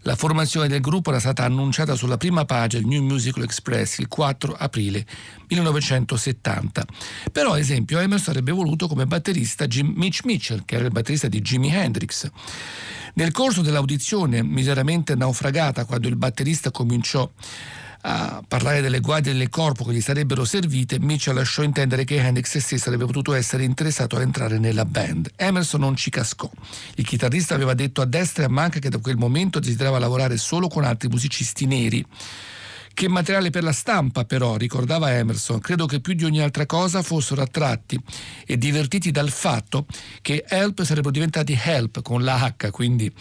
La 0.04 0.16
formazione 0.16 0.70
del 0.70 0.80
gruppo 0.80 1.10
era 1.10 1.20
stata 1.20 1.44
annunciata 1.44 1.96
sulla 1.96 2.16
prima 2.16 2.46
pagina 2.46 2.82
del 2.82 2.90
New 2.90 3.04
Musical 3.04 3.44
Express 3.44 3.98
il 3.98 4.08
4 4.08 4.54
aprile 4.58 5.06
1970. 5.50 6.86
Però, 7.32 7.52
ad 7.52 7.60
esempio, 7.60 8.00
Emerson 8.00 8.30
avrebbe 8.30 8.52
voluto 8.52 8.88
come 8.88 9.06
batterista 9.06 9.68
Jim 9.68 9.92
Mitch 9.96 10.24
Mitchell, 10.24 10.64
che 10.64 10.76
era 10.76 10.86
il 10.86 10.92
batterista 10.92 11.28
di 11.28 11.42
Jimi 11.42 11.74
Hendrix. 11.74 12.30
Nel 13.16 13.32
corso 13.32 13.62
dell'audizione, 13.62 14.42
miseramente 14.42 15.16
naufragata, 15.16 15.84
quando 15.84 16.08
il 16.08 16.16
batterista 16.16 16.72
cominciò 16.72 17.30
a 18.02 18.42
parlare 18.48 18.82
delle 18.82 19.02
guardie 19.02 19.34
del 19.34 19.50
corpo 19.50 19.84
che 19.84 19.94
gli 19.94 20.02
sarebbero 20.02 20.46
servite, 20.46 21.00
Mitchell 21.00 21.36
lasciò 21.36 21.64
intendere 21.64 22.06
che 22.06 22.16
Hendrix 22.16 22.58
stesso 22.58 22.86
avrebbe 22.86 23.06
potuto 23.06 23.34
essere 23.34 23.64
interessato 23.64 24.16
a 24.16 24.22
entrare 24.22 24.58
nella 24.58 24.86
band. 24.86 25.32
Emerson 25.36 25.82
non 25.82 25.96
ci 25.96 26.10
cascò. 26.10 26.50
Il 26.96 27.06
chitarrista 27.06 27.56
aveva 27.56 27.74
detto 27.74 28.02
a 28.02 28.06
destra 28.06 28.44
e 28.44 28.46
a 28.46 28.50
manca 28.50 28.80
che 28.80 28.90
da 28.90 29.00
quel 29.00 29.18
momento 29.18 29.60
desiderava 29.60 30.00
lavorare 30.00 30.38
solo 30.38 30.68
con 30.70 30.86
altri 30.86 31.10
musicisti 31.10 31.66
neri. 31.66 32.06
Che 32.94 33.08
materiale 33.08 33.50
per 33.50 33.64
la 33.64 33.72
stampa, 33.72 34.26
però, 34.26 34.58
ricordava 34.58 35.14
Emerson, 35.14 35.60
credo 35.60 35.86
che 35.86 36.00
più 36.00 36.14
di 36.14 36.26
ogni 36.26 36.42
altra 36.42 36.66
cosa 36.66 37.02
fossero 37.02 37.42
attratti 37.42 37.98
e 38.46 38.58
divertiti 38.58 39.12
dal 39.12 39.30
fatto 39.30 39.86
che 40.22 40.44
Help 40.48 40.84
sarebbero 40.84 41.12
diventati 41.12 41.58
Help 41.62 42.02
con 42.02 42.24
la 42.24 42.54
H, 42.58 42.70
quindi 42.72 43.12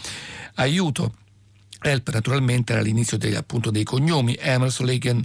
aiuto 0.55 1.13
Help 1.81 2.09
naturalmente 2.11 2.73
era 2.73 2.81
l'inizio 2.81 3.17
dei, 3.17 3.35
appunto, 3.35 3.71
dei 3.71 3.83
cognomi 3.83 4.35
Emerson 4.37 4.85
Lake 4.85 5.21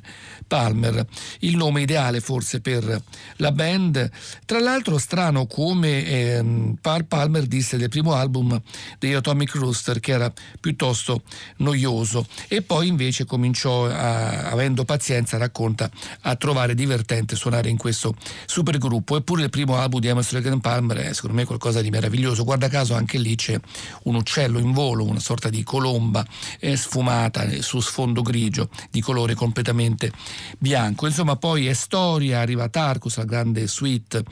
Palmer, 0.46 1.04
il 1.40 1.56
nome 1.56 1.82
ideale 1.82 2.20
forse 2.20 2.60
per 2.60 3.02
la 3.36 3.50
band. 3.52 4.10
Tra 4.44 4.60
l'altro 4.60 4.98
strano 4.98 5.46
come 5.46 6.04
eh, 6.06 6.74
Palmer 7.08 7.46
disse 7.46 7.76
del 7.76 7.88
primo 7.88 8.14
album 8.14 8.60
degli 8.98 9.14
Atomic 9.14 9.54
Rooster 9.54 9.98
che 9.98 10.12
era 10.12 10.32
piuttosto 10.60 11.22
noioso 11.56 12.26
e 12.46 12.62
poi 12.62 12.86
invece 12.86 13.24
cominciò, 13.24 13.86
a, 13.86 14.50
avendo 14.50 14.84
pazienza, 14.84 15.36
racconta, 15.38 15.90
a 16.22 16.36
trovare 16.36 16.74
divertente 16.74 17.34
suonare 17.34 17.68
in 17.68 17.76
questo 17.76 18.14
supergruppo. 18.46 19.16
Eppure 19.16 19.42
il 19.42 19.50
primo 19.50 19.76
album 19.76 20.00
di 20.00 20.08
Emerson 20.08 20.40
Lake 20.40 20.60
Palmer 20.60 20.98
è 20.98 21.12
secondo 21.12 21.36
me 21.36 21.44
qualcosa 21.44 21.80
di 21.80 21.90
meraviglioso. 21.90 22.44
Guarda 22.44 22.68
caso 22.68 22.94
anche 22.94 23.18
lì 23.18 23.34
c'è 23.34 23.58
un 24.04 24.14
uccello 24.14 24.60
in 24.60 24.72
volo, 24.72 25.04
una 25.04 25.18
sorta 25.18 25.48
di 25.48 25.64
colomba 25.64 26.24
è 26.58 26.74
sfumata 26.74 27.46
su 27.60 27.80
sfondo 27.80 28.22
grigio 28.22 28.68
di 28.90 29.00
colore 29.00 29.34
completamente 29.34 30.12
bianco. 30.58 31.06
Insomma, 31.06 31.36
poi 31.36 31.66
è 31.66 31.72
storia, 31.72 32.40
arriva 32.40 32.68
Tarkus, 32.68 33.16
la 33.16 33.24
grande 33.24 33.66
suite 33.66 34.22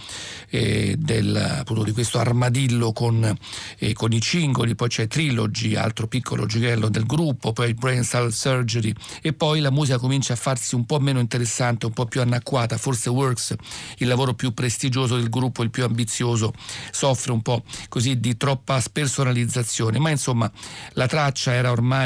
eh, 0.48 0.96
del, 0.98 1.35
appunto, 1.37 1.83
di 1.85 1.92
questo 1.92 2.18
armadillo 2.18 2.92
con, 2.92 3.37
eh, 3.79 3.92
con, 3.92 4.12
i 4.12 4.20
cingoli, 4.20 4.75
poi 4.75 4.88
c'è 4.88 5.07
Trilogy, 5.07 5.75
altro 5.75 6.07
piccolo 6.07 6.46
gioiello 6.46 6.88
del 6.88 7.05
gruppo, 7.05 7.53
poi 7.53 7.68
il 7.68 7.75
Brain 7.75 8.03
Cell 8.03 8.29
Surgery 8.29 8.92
e 9.20 9.33
poi 9.33 9.61
la 9.61 9.70
musica 9.70 9.98
comincia 9.98 10.33
a 10.33 10.37
farsi 10.37 10.75
un 10.75 10.87
po' 10.87 11.01
meno 11.01 11.20
interessante, 11.20 11.87
un 11.87 11.92
po' 11.92 12.07
più 12.07 12.20
anacquata, 12.20 12.77
forse 12.77 13.11
Works, 13.11 13.55
il 13.98 14.09
lavoro 14.09 14.35
più 14.35 14.53
prestigioso 14.53 15.16
del 15.16 15.29
gruppo, 15.29 15.62
il 15.62 15.70
più 15.70 15.85
ambizioso, 15.85 16.53
soffre 16.90 17.33
un 17.33 17.42
po' 17.42 17.62
così 17.88 18.18
di 18.18 18.37
troppa 18.37 18.81
spersonalizzazione, 18.81 19.98
ma 19.98 20.11
insomma 20.11 20.51
la 20.92 21.07
traccia 21.07 21.53
era 21.53 21.70
ormai 21.70 22.02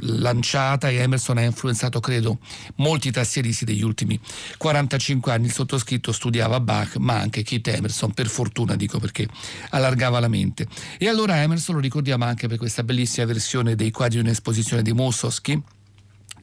lanciata 0.00 0.88
e 0.88 0.96
Emerson 0.96 1.38
ha 1.38 1.42
influenzato 1.42 2.00
credo 2.00 2.38
molti 2.76 3.10
tastieristi 3.10 3.64
degli 3.64 3.82
ultimi 3.82 4.18
45 4.56 5.32
anni. 5.32 5.46
Il 5.46 5.52
sottoscritto 5.52 6.12
studiava 6.12 6.60
Bach 6.60 6.96
ma 6.96 7.18
anche 7.18 7.42
Keith 7.42 7.68
Emerson, 7.68 8.12
per 8.12 8.28
fortuna 8.28 8.76
dico 8.76 8.98
perché 8.98 9.28
allargava 9.70 10.20
la 10.20 10.28
mente. 10.28 10.66
E 10.98 11.08
allora 11.08 11.40
Emerson 11.40 11.74
lo 11.74 11.80
ricordiamo 11.80 12.24
anche 12.24 12.48
per 12.48 12.58
questa 12.58 12.82
bellissima 12.82 13.26
versione 13.26 13.74
dei 13.74 13.90
quadri 13.90 14.18
di 14.18 14.24
un'esposizione 14.24 14.82
di 14.82 14.92
Mussorgsky 14.92 15.62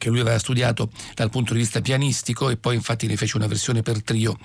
che 0.04 0.10
lui 0.10 0.20
aveva 0.20 0.38
studiato 0.38 0.90
dal 1.14 1.30
punto 1.30 1.54
di 1.54 1.60
vista 1.60 1.80
pianistico 1.80 2.50
e 2.50 2.58
poi 2.58 2.74
infatti 2.74 3.06
ne 3.06 3.16
fece 3.16 3.38
una 3.38 3.46
versione 3.46 3.80
per 3.80 4.02
trio 4.02 4.36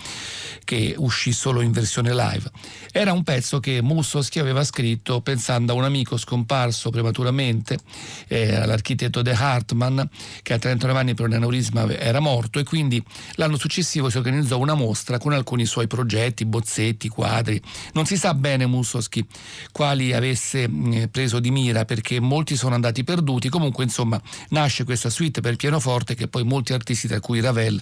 che 0.63 0.95
uscì 0.98 1.34
solo 1.34 1.60
in 1.60 1.72
versione 1.72 2.13
live. 2.15 2.50
Era 2.93 3.12
un 3.12 3.24
pezzo 3.24 3.60
che 3.60 3.82
Mussorgsky 3.82 4.39
aveva 4.39 4.63
scritto 4.63 5.19
pensando 5.19 5.74
a 5.74 5.76
un 5.76 5.84
amico 5.84 6.15
scomparso 6.15 6.91
prematuramente, 6.91 7.78
eh, 8.28 8.65
l'architetto 8.65 9.22
De 9.22 9.34
Hartmann, 9.34 10.00
che 10.41 10.54
a 10.54 10.60
39 10.60 11.00
anni 11.00 11.13
per 11.13 11.26
un 11.26 11.34
aneurisma 11.34 11.89
era 11.89 12.22
morto 12.22 12.60
e 12.60 12.63
quindi 12.63 13.04
l'anno 13.36 13.58
successivo 13.58 14.10
si 14.10 14.17
organizzò 14.17 14.58
una 14.60 14.76
mostra 14.76 15.17
con 15.17 15.34
alcuni 15.34 15.65
suoi 15.65 15.88
progetti, 15.88 16.45
bozzetti, 16.45 17.10
quadri. 17.10 17.62
Non 17.91 18.06
si 18.06 18.15
sa 18.15 18.34
bene 18.34 18.65
Mussorgsky 18.65 19.26
quali 19.74 20.13
avesse 20.13 20.69
eh, 20.93 21.10
preso 21.10 21.39
di 21.41 21.52
mira 21.52 21.84
perché 21.84 22.22
molti 22.22 22.56
sono 22.56 22.76
andati 22.76 23.04
perduti, 23.04 23.50
comunque 23.50 23.84
insomma 23.84 24.22
nasce 24.52 24.86
questa 24.86 25.10
suite 25.10 25.41
per 25.41 25.49
per 25.50 25.56
pianoforte 25.56 26.14
che 26.14 26.28
poi 26.28 26.44
molti 26.44 26.74
artisti, 26.74 27.08
tra 27.08 27.20
cui 27.20 27.40
Ravel, 27.40 27.82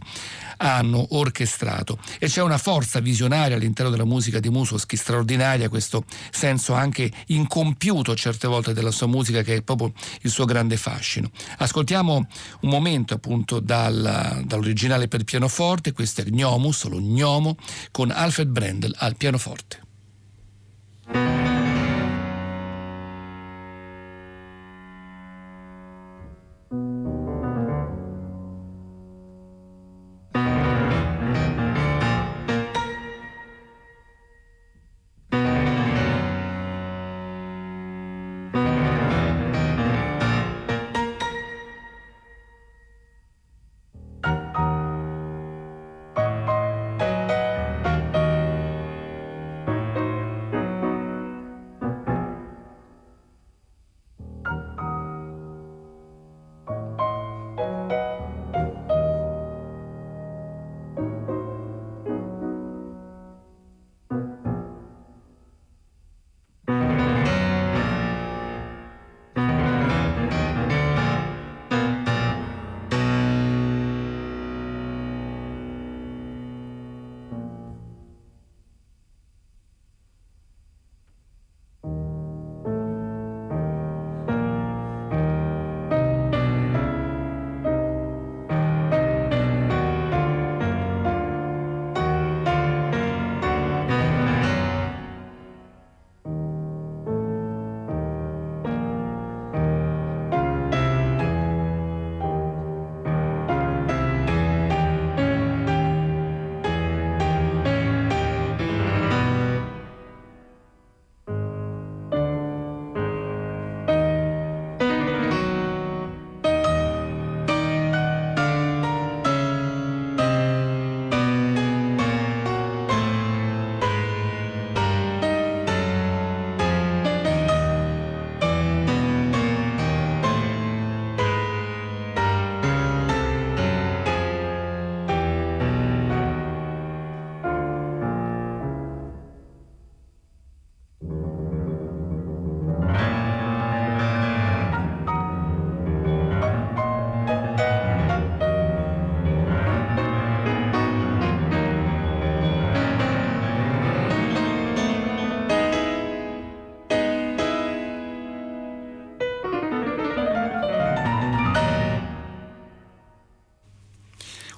hanno 0.57 1.05
orchestrato. 1.09 1.99
E 2.17 2.27
c'è 2.27 2.41
una 2.41 2.57
forza 2.57 3.01
visionaria 3.01 3.57
all'interno 3.57 3.91
della 3.91 4.05
musica 4.05 4.39
di 4.39 4.49
Mussorgsky 4.49 4.95
straordinaria, 4.95 5.67
questo 5.67 6.05
senso 6.31 6.73
anche 6.73 7.11
incompiuto 7.27 8.15
certe 8.15 8.47
volte 8.47 8.73
della 8.73 8.91
sua 8.91 9.07
musica 9.07 9.41
che 9.41 9.55
è 9.55 9.61
proprio 9.61 9.91
il 10.21 10.29
suo 10.29 10.45
grande 10.45 10.77
fascino. 10.77 11.29
Ascoltiamo 11.57 12.15
un 12.61 12.69
momento 12.69 13.13
appunto 13.13 13.59
dal, 13.59 14.43
dall'originale 14.45 15.09
per 15.09 15.25
pianoforte, 15.25 15.91
questo 15.91 16.21
è 16.21 16.23
Gnomus, 16.23 16.85
lo 16.85 16.99
Gnomo, 16.99 17.57
con 17.91 18.11
Alfred 18.11 18.47
Brendel 18.47 18.95
al 18.97 19.17
pianoforte. 19.17 19.81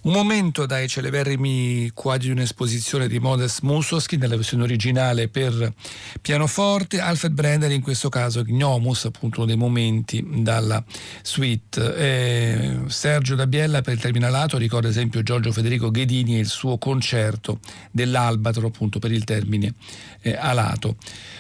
Un 0.02 0.14
momento 0.14 0.66
dai 0.66 0.88
celeberrimi 0.88 1.92
quadri 1.94 2.28
di 2.28 2.32
un'esposizione 2.32 3.10
di 3.10 3.20
Modest 3.20 3.64
Mussorgsky 3.64 4.16
nella 4.16 4.38
versione 4.38 4.64
originale 4.64 5.28
per 5.28 5.74
pianoforte, 6.22 7.02
Alfred 7.02 7.34
Brenner 7.34 7.70
in 7.70 7.82
questo 7.82 8.08
caso 8.08 8.44
Gnomus, 8.46 9.04
appunto 9.04 9.40
uno 9.40 9.48
dei 9.48 9.58
momenti 9.58 10.26
dalla 10.26 10.82
suite. 11.22 11.96
Eh, 11.98 12.80
Sergio 12.88 13.36
Dabiella 13.36 13.82
per 13.82 13.96
il 13.96 14.00
terminalato 14.00 14.58
ricorda 14.58 14.88
ad 14.88 14.94
esempio 14.94 15.22
Giorgio 15.22 15.52
Federico 15.52 15.92
Ghedini 15.92 16.38
e 16.38 16.40
il 16.40 16.48
suo 16.48 16.78
concerto 16.78 17.60
dell'Albatro 17.92 18.68
appunto 18.68 19.00
per 19.00 19.12
il 19.12 19.26
termine 19.26 19.74
eh, 20.22 20.34
alato. 20.34 20.96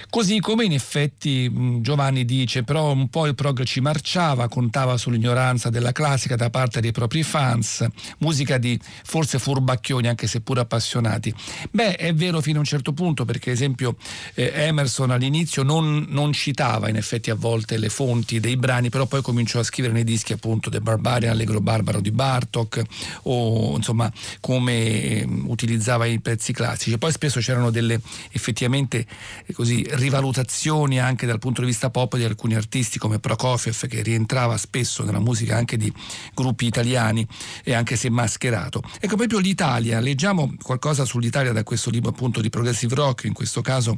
Così 0.09 0.39
come 0.39 0.65
in 0.65 0.73
effetti 0.73 1.81
Giovanni 1.81 2.25
dice 2.25 2.63
però 2.63 2.91
un 2.91 3.09
po' 3.09 3.27
il 3.27 3.35
prog 3.35 3.63
ci 3.63 3.79
marciava, 3.79 4.49
contava 4.49 4.97
sull'ignoranza 4.97 5.69
della 5.69 5.91
classica 5.91 6.35
da 6.35 6.49
parte 6.49 6.81
dei 6.81 6.91
propri 6.91 7.21
fans, 7.21 7.85
musica 8.17 8.48
di 8.57 8.79
forse 9.03 9.39
furbacchioni 9.39 10.07
anche 10.07 10.27
se 10.27 10.41
pure 10.41 10.61
appassionati. 10.61 11.33
Beh 11.71 11.95
è 11.95 12.13
vero 12.13 12.41
fino 12.41 12.57
a 12.57 12.59
un 12.59 12.65
certo 12.65 12.93
punto 12.93 13.25
perché 13.25 13.49
ad 13.49 13.55
esempio 13.55 13.95
eh, 14.33 14.51
Emerson 14.53 15.11
all'inizio 15.11 15.63
non, 15.63 16.05
non, 16.09 16.33
citava 16.33 16.89
in 16.89 16.95
effetti 16.95 17.29
a 17.29 17.35
volte 17.35 17.77
le 17.77 17.89
fonti 17.89 18.39
dei 18.39 18.55
brani 18.55 18.89
però 18.89 19.05
poi 19.05 19.21
cominciò 19.21 19.59
a 19.59 19.63
scrivere 19.63 19.93
nei 19.93 20.03
dischi 20.03 20.33
appunto 20.33 20.69
The 20.69 20.81
Barbarian, 20.81 21.31
Allegro 21.31 21.61
Barbaro 21.61 21.99
di 22.01 22.11
Bartok 22.11 22.81
o 23.23 23.75
insomma 23.75 24.11
come 24.39 24.73
eh, 24.73 25.27
utilizzava 25.45 26.05
i 26.05 26.19
pezzi 26.19 26.53
classici. 26.53 26.97
Poi 26.97 27.11
spesso 27.11 27.39
c'erano 27.39 27.69
delle 27.69 27.99
effettivamente 28.31 29.05
eh, 29.45 29.53
così 29.53 29.85
rivalutazioni 29.91 30.99
anche 30.99 31.25
dal 31.25 31.39
punto 31.39 31.61
di 31.61 31.67
vista 31.67 31.89
pop 31.89 32.15
di 32.15 32.23
alcuni 32.23 32.55
artisti 32.55 32.99
come 32.99 33.19
Prokofiev 33.19 33.87
che 33.87 34.01
rientrava 34.01 34.57
spesso 34.57 35.03
nella 35.03 35.19
musica 35.19 35.55
anche 35.55 35.77
di 35.77 35.91
gruppi 36.33 36.65
italiani 36.65 37.25
e 37.63 37.73
anche 37.73 37.95
se 37.95 38.09
mascherato. 38.39 38.81
Ecco 38.99 39.17
proprio 39.17 39.39
l'Italia, 39.39 39.99
leggiamo 39.99 40.53
qualcosa 40.61 41.03
sull'Italia 41.03 41.51
da 41.51 41.63
questo 41.63 41.89
libro 41.89 42.09
appunto 42.09 42.39
di 42.39 42.49
Progressive 42.49 42.95
Rock, 42.95 43.25
in 43.25 43.33
questo 43.33 43.61
caso 43.61 43.97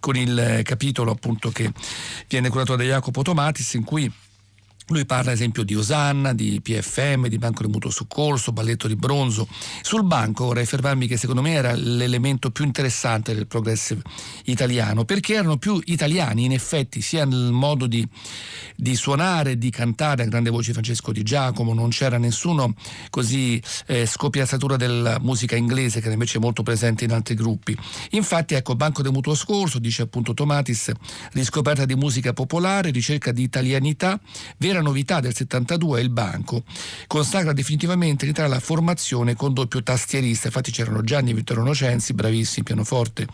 con 0.00 0.16
il 0.16 0.60
capitolo 0.64 1.12
appunto 1.12 1.50
che 1.50 1.72
viene 2.28 2.48
curato 2.48 2.74
da 2.74 2.82
Jacopo 2.82 3.22
Tomatis 3.22 3.74
in 3.74 3.84
cui 3.84 4.12
lui 4.88 5.04
parla 5.04 5.30
ad 5.30 5.36
esempio 5.36 5.64
di 5.64 5.74
Osanna, 5.74 6.32
di 6.32 6.60
PFM, 6.62 7.26
di 7.26 7.38
Banco 7.38 7.64
di 7.64 7.72
Mutuo 7.72 7.90
Soccorso, 7.90 8.52
Balletto 8.52 8.86
di 8.86 8.94
Bronzo. 8.94 9.48
Sul 9.82 10.04
banco 10.04 10.44
vorrei 10.44 10.64
fermarmi 10.64 11.08
che 11.08 11.16
secondo 11.16 11.42
me 11.42 11.54
era 11.54 11.74
l'elemento 11.74 12.50
più 12.50 12.64
interessante 12.64 13.34
del 13.34 13.48
progressive 13.48 14.02
italiano, 14.44 15.04
perché 15.04 15.34
erano 15.34 15.56
più 15.56 15.80
italiani 15.86 16.44
in 16.44 16.52
effetti, 16.52 17.00
sia 17.00 17.24
nel 17.24 17.50
modo 17.50 17.86
di, 17.86 18.06
di 18.76 18.94
suonare, 18.94 19.58
di 19.58 19.70
cantare 19.70 20.22
a 20.22 20.26
grande 20.26 20.50
voce 20.50 20.72
Francesco 20.72 21.10
Di 21.10 21.24
Giacomo, 21.24 21.74
non 21.74 21.88
c'era 21.88 22.18
nessuno 22.18 22.74
così 23.10 23.60
eh, 23.86 24.06
scopiazzatura 24.06 24.76
della 24.76 25.18
musica 25.20 25.56
inglese 25.56 25.98
che 25.98 26.04
era 26.04 26.14
invece 26.14 26.38
molto 26.38 26.62
presente 26.62 27.04
in 27.04 27.12
altri 27.12 27.34
gruppi. 27.34 27.76
Infatti 28.10 28.54
ecco, 28.54 28.76
Banco 28.76 29.02
di 29.02 29.10
Mutuo 29.10 29.34
Soccorso, 29.34 29.80
dice 29.80 30.02
appunto 30.02 30.32
Tomatis, 30.32 30.92
riscoperta 31.32 31.84
di 31.84 31.96
musica 31.96 32.32
popolare, 32.32 32.90
ricerca 32.90 33.32
di 33.32 33.42
italianità, 33.42 34.20
vera 34.58 34.75
vera 34.76 34.82
novità 34.82 35.20
del 35.20 35.34
72 35.34 36.00
è 36.00 36.02
il 36.02 36.10
banco, 36.10 36.64
consacra 37.06 37.52
definitivamente 37.52 38.26
l'Italia 38.26 38.50
alla 38.50 38.60
formazione 38.60 39.34
con 39.34 39.54
doppio 39.54 39.82
tastierista, 39.82 40.48
infatti 40.48 40.70
c'erano 40.70 41.02
Gianni 41.02 41.32
Vittorio 41.32 41.62
Nocenzi, 41.62 42.12
bravissimi, 42.12 42.64
pianoforte 42.64 43.26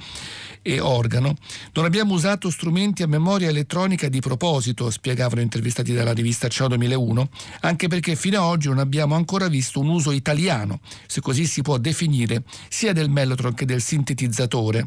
e 0.63 0.79
organo. 0.79 1.35
Non 1.73 1.85
abbiamo 1.85 2.15
usato 2.15 2.51
strumenti 2.51 3.03
a 3.03 3.09
memoria 3.09 3.49
elettronica 3.49 4.09
di 4.09 4.21
proposito, 4.21 4.91
spiegavano 4.91 5.41
intervistati 5.41 5.93
dalla 5.93 6.13
rivista 6.13 6.49
Ciao 6.49 6.69
2001, 6.69 7.29
anche 7.61 7.89
perché 7.89 8.15
fino 8.15 8.39
ad 8.39 8.45
oggi 8.45 8.69
non 8.69 8.79
abbiamo 8.79 9.15
ancora 9.15 9.49
visto 9.49 9.81
un 9.81 9.89
uso 9.89 10.13
italiano, 10.13 10.81
se 11.07 11.21
così 11.21 11.47
si 11.47 11.63
può 11.63 11.79
definire, 11.79 12.45
sia 12.69 12.93
del 12.93 13.11
mellotron 13.11 13.55
che 13.55 13.65
del 13.65 13.83
sintetizzatore 13.83 14.87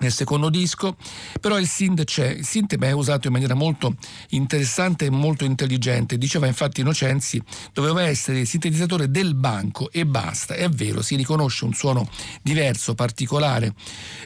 nel 0.00 0.12
secondo 0.12 0.48
disco, 0.48 0.96
però 1.40 1.58
il 1.58 1.66
synth 1.66 2.04
c'è, 2.04 2.28
il 2.28 2.44
synth 2.44 2.78
è 2.78 2.90
usato 2.92 3.26
in 3.26 3.32
maniera 3.32 3.54
molto 3.54 3.94
interessante 4.30 5.06
e 5.06 5.10
molto 5.10 5.44
intelligente, 5.44 6.18
diceva 6.18 6.46
infatti 6.46 6.80
Innocenzi, 6.80 7.40
doveva 7.72 8.02
essere 8.02 8.40
il 8.40 8.46
sintetizzatore 8.46 9.10
del 9.10 9.34
banco 9.34 9.90
e 9.90 10.06
basta, 10.06 10.54
è 10.54 10.68
vero, 10.68 11.02
si 11.02 11.16
riconosce 11.16 11.64
un 11.64 11.74
suono 11.74 12.08
diverso, 12.42 12.94
particolare 12.94 13.74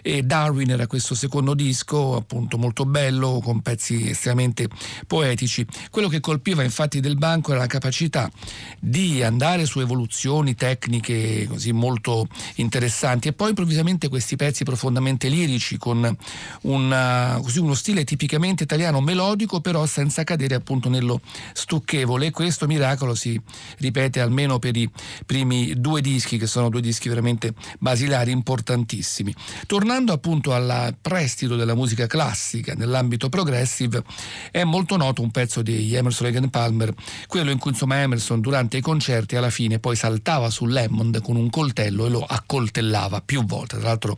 e 0.02 0.22
Darwin 0.22 0.70
era 0.70 0.86
questo 0.86 1.14
secondo 1.14 1.54
disco 1.54 2.16
appunto 2.16 2.56
molto 2.56 2.84
bello, 2.84 3.40
con 3.42 3.60
pezzi 3.60 4.10
estremamente 4.10 4.68
poetici, 5.06 5.66
quello 5.90 6.08
che 6.08 6.20
colpiva 6.20 6.62
infatti 6.62 7.00
del 7.00 7.16
banco 7.16 7.50
era 7.50 7.60
la 7.60 7.66
capacità 7.66 8.30
di 8.78 9.22
andare 9.22 9.66
su 9.66 9.80
evoluzioni 9.80 10.54
tecniche 10.54 11.46
così 11.48 11.72
molto 11.72 12.28
interessanti 12.56 13.28
e 13.28 13.32
poi 13.32 13.50
improvvisamente 13.50 14.08
questi 14.08 14.36
pezzi 14.36 14.64
profondamente 14.64 15.28
lirici 15.28 15.63
amici 15.64 15.78
con 15.78 16.16
una, 16.62 17.38
così, 17.42 17.58
uno 17.58 17.74
stile 17.74 18.04
tipicamente 18.04 18.64
italiano 18.64 19.00
melodico 19.00 19.60
però 19.60 19.86
senza 19.86 20.22
cadere 20.24 20.54
appunto 20.54 20.88
nello 20.88 21.20
stucchevole 21.52 22.26
e 22.26 22.30
questo 22.30 22.66
miracolo 22.66 23.14
si 23.14 23.40
ripete 23.78 24.20
almeno 24.20 24.58
per 24.58 24.76
i 24.76 24.88
primi 25.24 25.80
due 25.80 26.00
dischi 26.02 26.36
che 26.36 26.46
sono 26.46 26.68
due 26.68 26.80
dischi 26.82 27.08
veramente 27.08 27.54
basilari 27.78 28.30
importantissimi. 28.30 29.34
Tornando 29.66 30.12
appunto 30.12 30.52
al 30.52 30.94
prestito 31.00 31.56
della 31.56 31.74
musica 31.74 32.06
classica 32.06 32.74
nell'ambito 32.74 33.28
progressive 33.28 34.02
è 34.50 34.64
molto 34.64 34.96
noto 34.96 35.22
un 35.22 35.30
pezzo 35.30 35.62
di 35.62 35.94
Emerson 35.94 36.30
Lake 36.30 36.48
Palmer, 36.48 36.92
quello 37.26 37.50
in 37.50 37.58
cui 37.58 37.70
insomma 37.70 38.02
Emerson 38.02 38.40
durante 38.40 38.76
i 38.76 38.80
concerti 38.80 39.36
alla 39.36 39.50
fine 39.50 39.78
poi 39.78 39.96
saltava 39.96 40.50
sull'Hammond 40.50 41.22
con 41.22 41.36
un 41.36 41.48
coltello 41.48 42.06
e 42.06 42.10
lo 42.10 42.24
accoltellava 42.26 43.20
più 43.20 43.44
volte, 43.44 43.78
tra 43.78 43.88
l'altro 43.88 44.16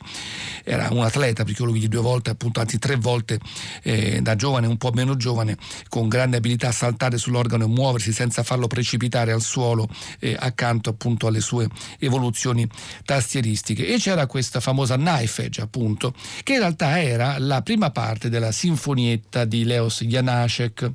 era 0.64 0.88
un 0.90 1.04
atleta 1.04 1.35
atleta, 1.42 1.72
vidi 1.72 1.88
due 1.88 2.00
volte, 2.00 2.30
appunto, 2.30 2.60
anzi 2.60 2.78
tre 2.78 2.96
volte 2.96 3.38
eh, 3.82 4.20
da 4.22 4.36
giovane, 4.36 4.66
un 4.66 4.76
po' 4.76 4.90
meno 4.92 5.16
giovane, 5.16 5.56
con 5.88 6.08
grande 6.08 6.38
abilità 6.38 6.68
a 6.68 6.72
saltare 6.72 7.18
sull'organo 7.18 7.64
e 7.64 7.68
muoversi 7.68 8.12
senza 8.12 8.42
farlo 8.42 8.66
precipitare 8.66 9.32
al 9.32 9.42
suolo 9.42 9.88
eh, 10.18 10.36
accanto 10.38 10.90
appunto 10.90 11.26
alle 11.26 11.40
sue 11.40 11.68
evoluzioni 11.98 12.66
tastieristiche. 13.04 13.86
E 13.86 13.98
c'era 13.98 14.26
questa 14.26 14.60
famosa 14.60 14.96
Knife 14.96 15.44
Edge, 15.44 15.60
appunto, 15.60 16.14
che 16.42 16.54
in 16.54 16.60
realtà 16.60 17.00
era 17.00 17.38
la 17.38 17.62
prima 17.62 17.90
parte 17.90 18.28
della 18.28 18.52
sinfonietta 18.52 19.44
di 19.44 19.64
Leos 19.64 20.02
Janacek 20.02 20.90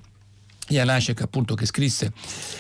Janacek 0.72 1.22
appunto 1.22 1.56
che 1.56 1.66
scrisse 1.66 2.12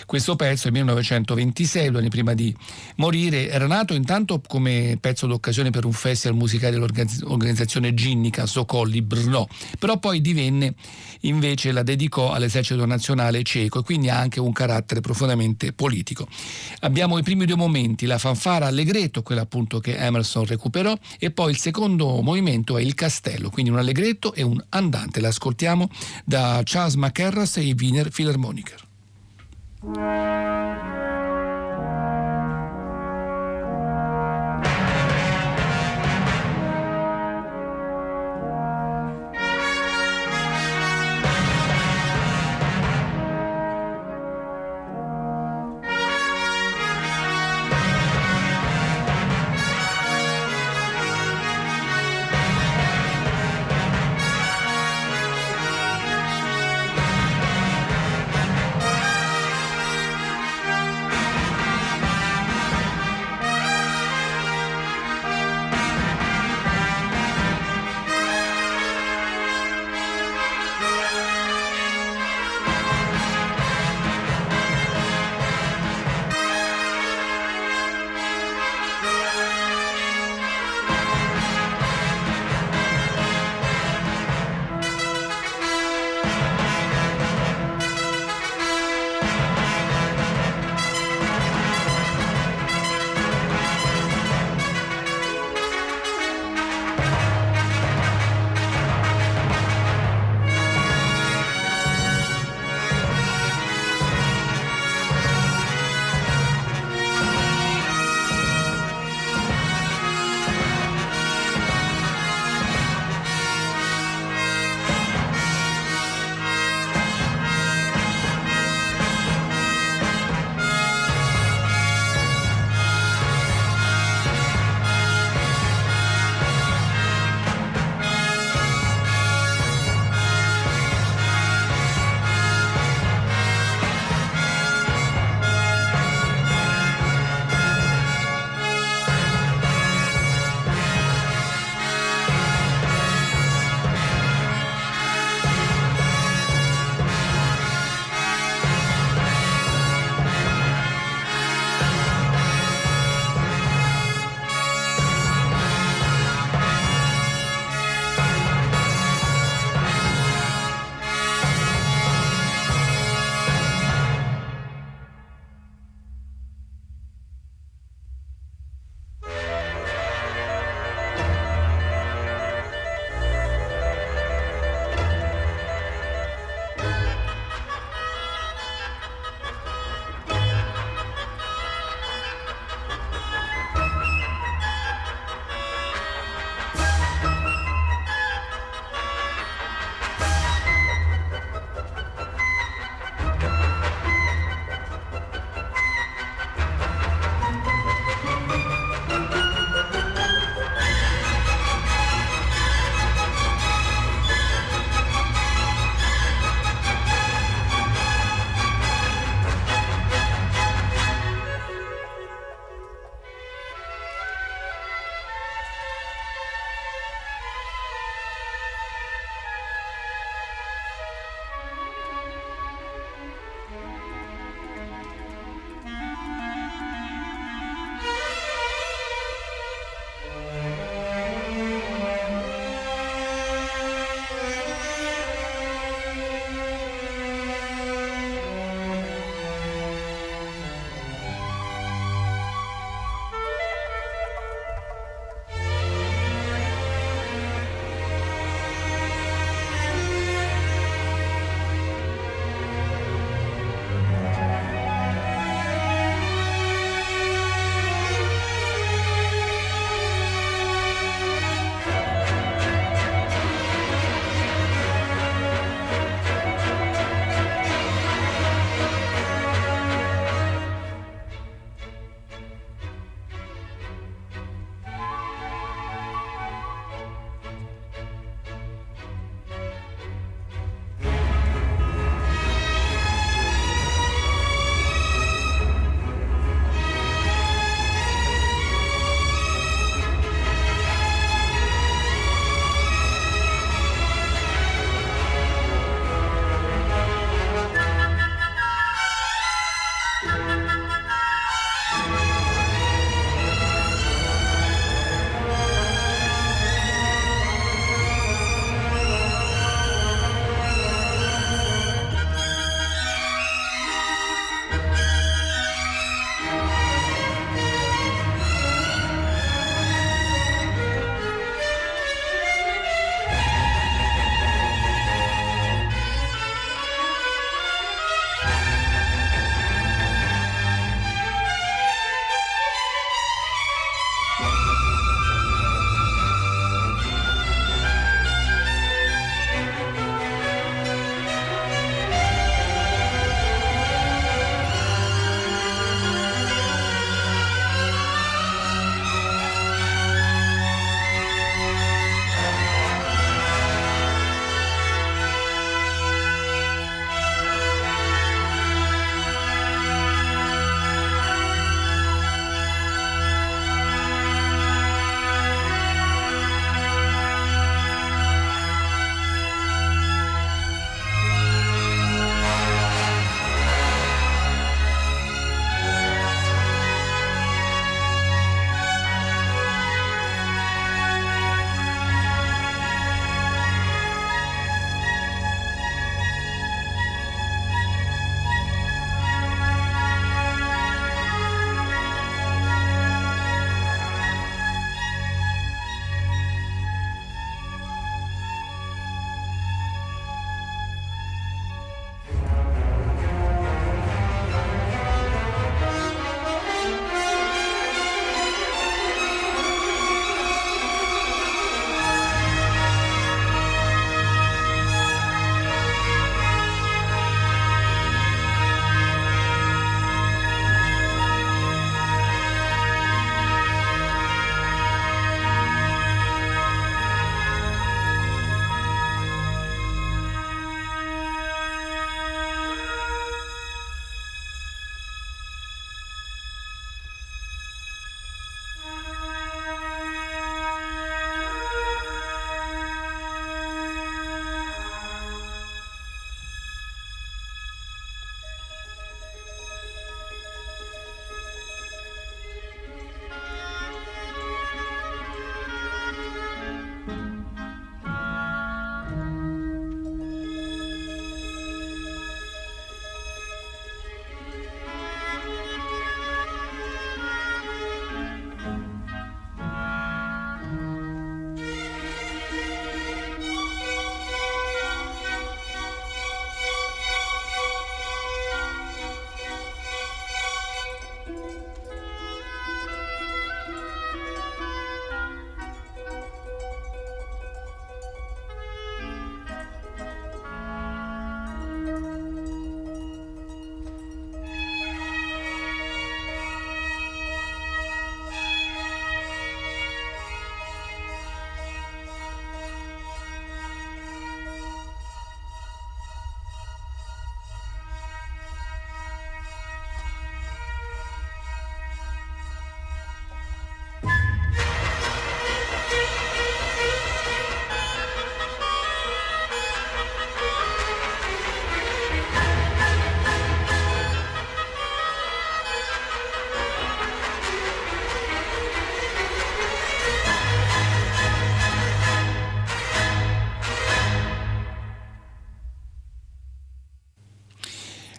questo 0.06 0.36
pezzo 0.36 0.64
nel 0.66 0.74
1926, 0.74 1.90
due 1.90 2.00
anni 2.00 2.10
prima 2.10 2.34
di 2.34 2.56
morire, 2.98 3.50
era 3.50 3.68
nato 3.68 3.94
intanto 3.94 4.42
come 4.46 4.98
pezzo 5.00 5.28
d'occasione 5.28 5.70
per 5.70 5.86
un 5.86 5.94
festival 5.94 6.38
musicale 6.38 6.74
dell'organizzazione 6.74 7.94
ginnica 7.94 8.46
Sokolli 8.46 9.02
Brno, 9.02 9.48
però 9.80 9.98
poi 9.98 10.22
divenne 10.22 10.74
invece 11.22 11.72
la 11.72 11.84
dedicò 11.84 12.32
all'esercito 12.32 12.86
nazionale 12.86 13.44
ceco 13.44 13.80
e 13.80 13.84
quindi 13.84 14.10
ha 14.10 14.18
anche 14.18 14.40
un 14.40 14.52
carattere 14.52 15.02
profondamente 15.02 15.74
politico. 15.74 16.28
Abbiamo 16.82 17.18
i 17.18 17.24
primi 17.24 17.46
due 17.46 17.56
momenti, 17.56 18.06
la 18.06 18.18
fanfara 18.18 18.68
allegretto, 18.68 19.22
quella 19.22 19.42
appunto 19.42 19.80
che 19.80 19.96
Emerson 19.96 20.46
recuperò, 20.46 20.98
e 21.20 21.32
poi 21.32 21.52
il 21.52 21.58
secondo 21.58 22.22
movimento 22.22 22.78
è 22.78 22.82
il 22.82 22.94
castello, 22.96 23.50
quindi 23.50 23.72
un 23.72 23.78
allegretto 23.78 24.34
e 24.34 24.42
un 24.42 24.62
andante. 24.70 25.20
L'ascoltiamo 25.20 25.90
da 26.26 26.62
Charles 26.64 26.96
McCarras 26.96 27.58
e 27.58 27.62
i 27.62 27.76
Wiener 27.78 28.01
Philharmoniker. 28.10 28.80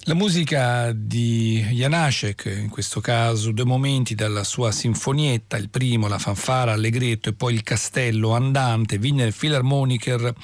La 0.06 0.14
musica 0.14 0.90
di 0.92 1.64
Janacek, 1.70 2.52
in 2.60 2.70
questo 2.70 3.00
caso 3.00 3.52
due 3.52 3.64
momenti 3.64 4.16
dalla 4.16 4.42
sua 4.42 4.72
sinfonietta, 4.72 5.56
il 5.56 5.68
primo 5.68 6.08
la 6.08 6.18
fanfara 6.18 6.72
allegretto 6.72 7.28
e 7.28 7.34
poi 7.34 7.54
il 7.54 7.62
castello 7.62 8.32
andante, 8.32 8.96
Wiener 8.96 9.32
Philharmoniker, 9.32 10.34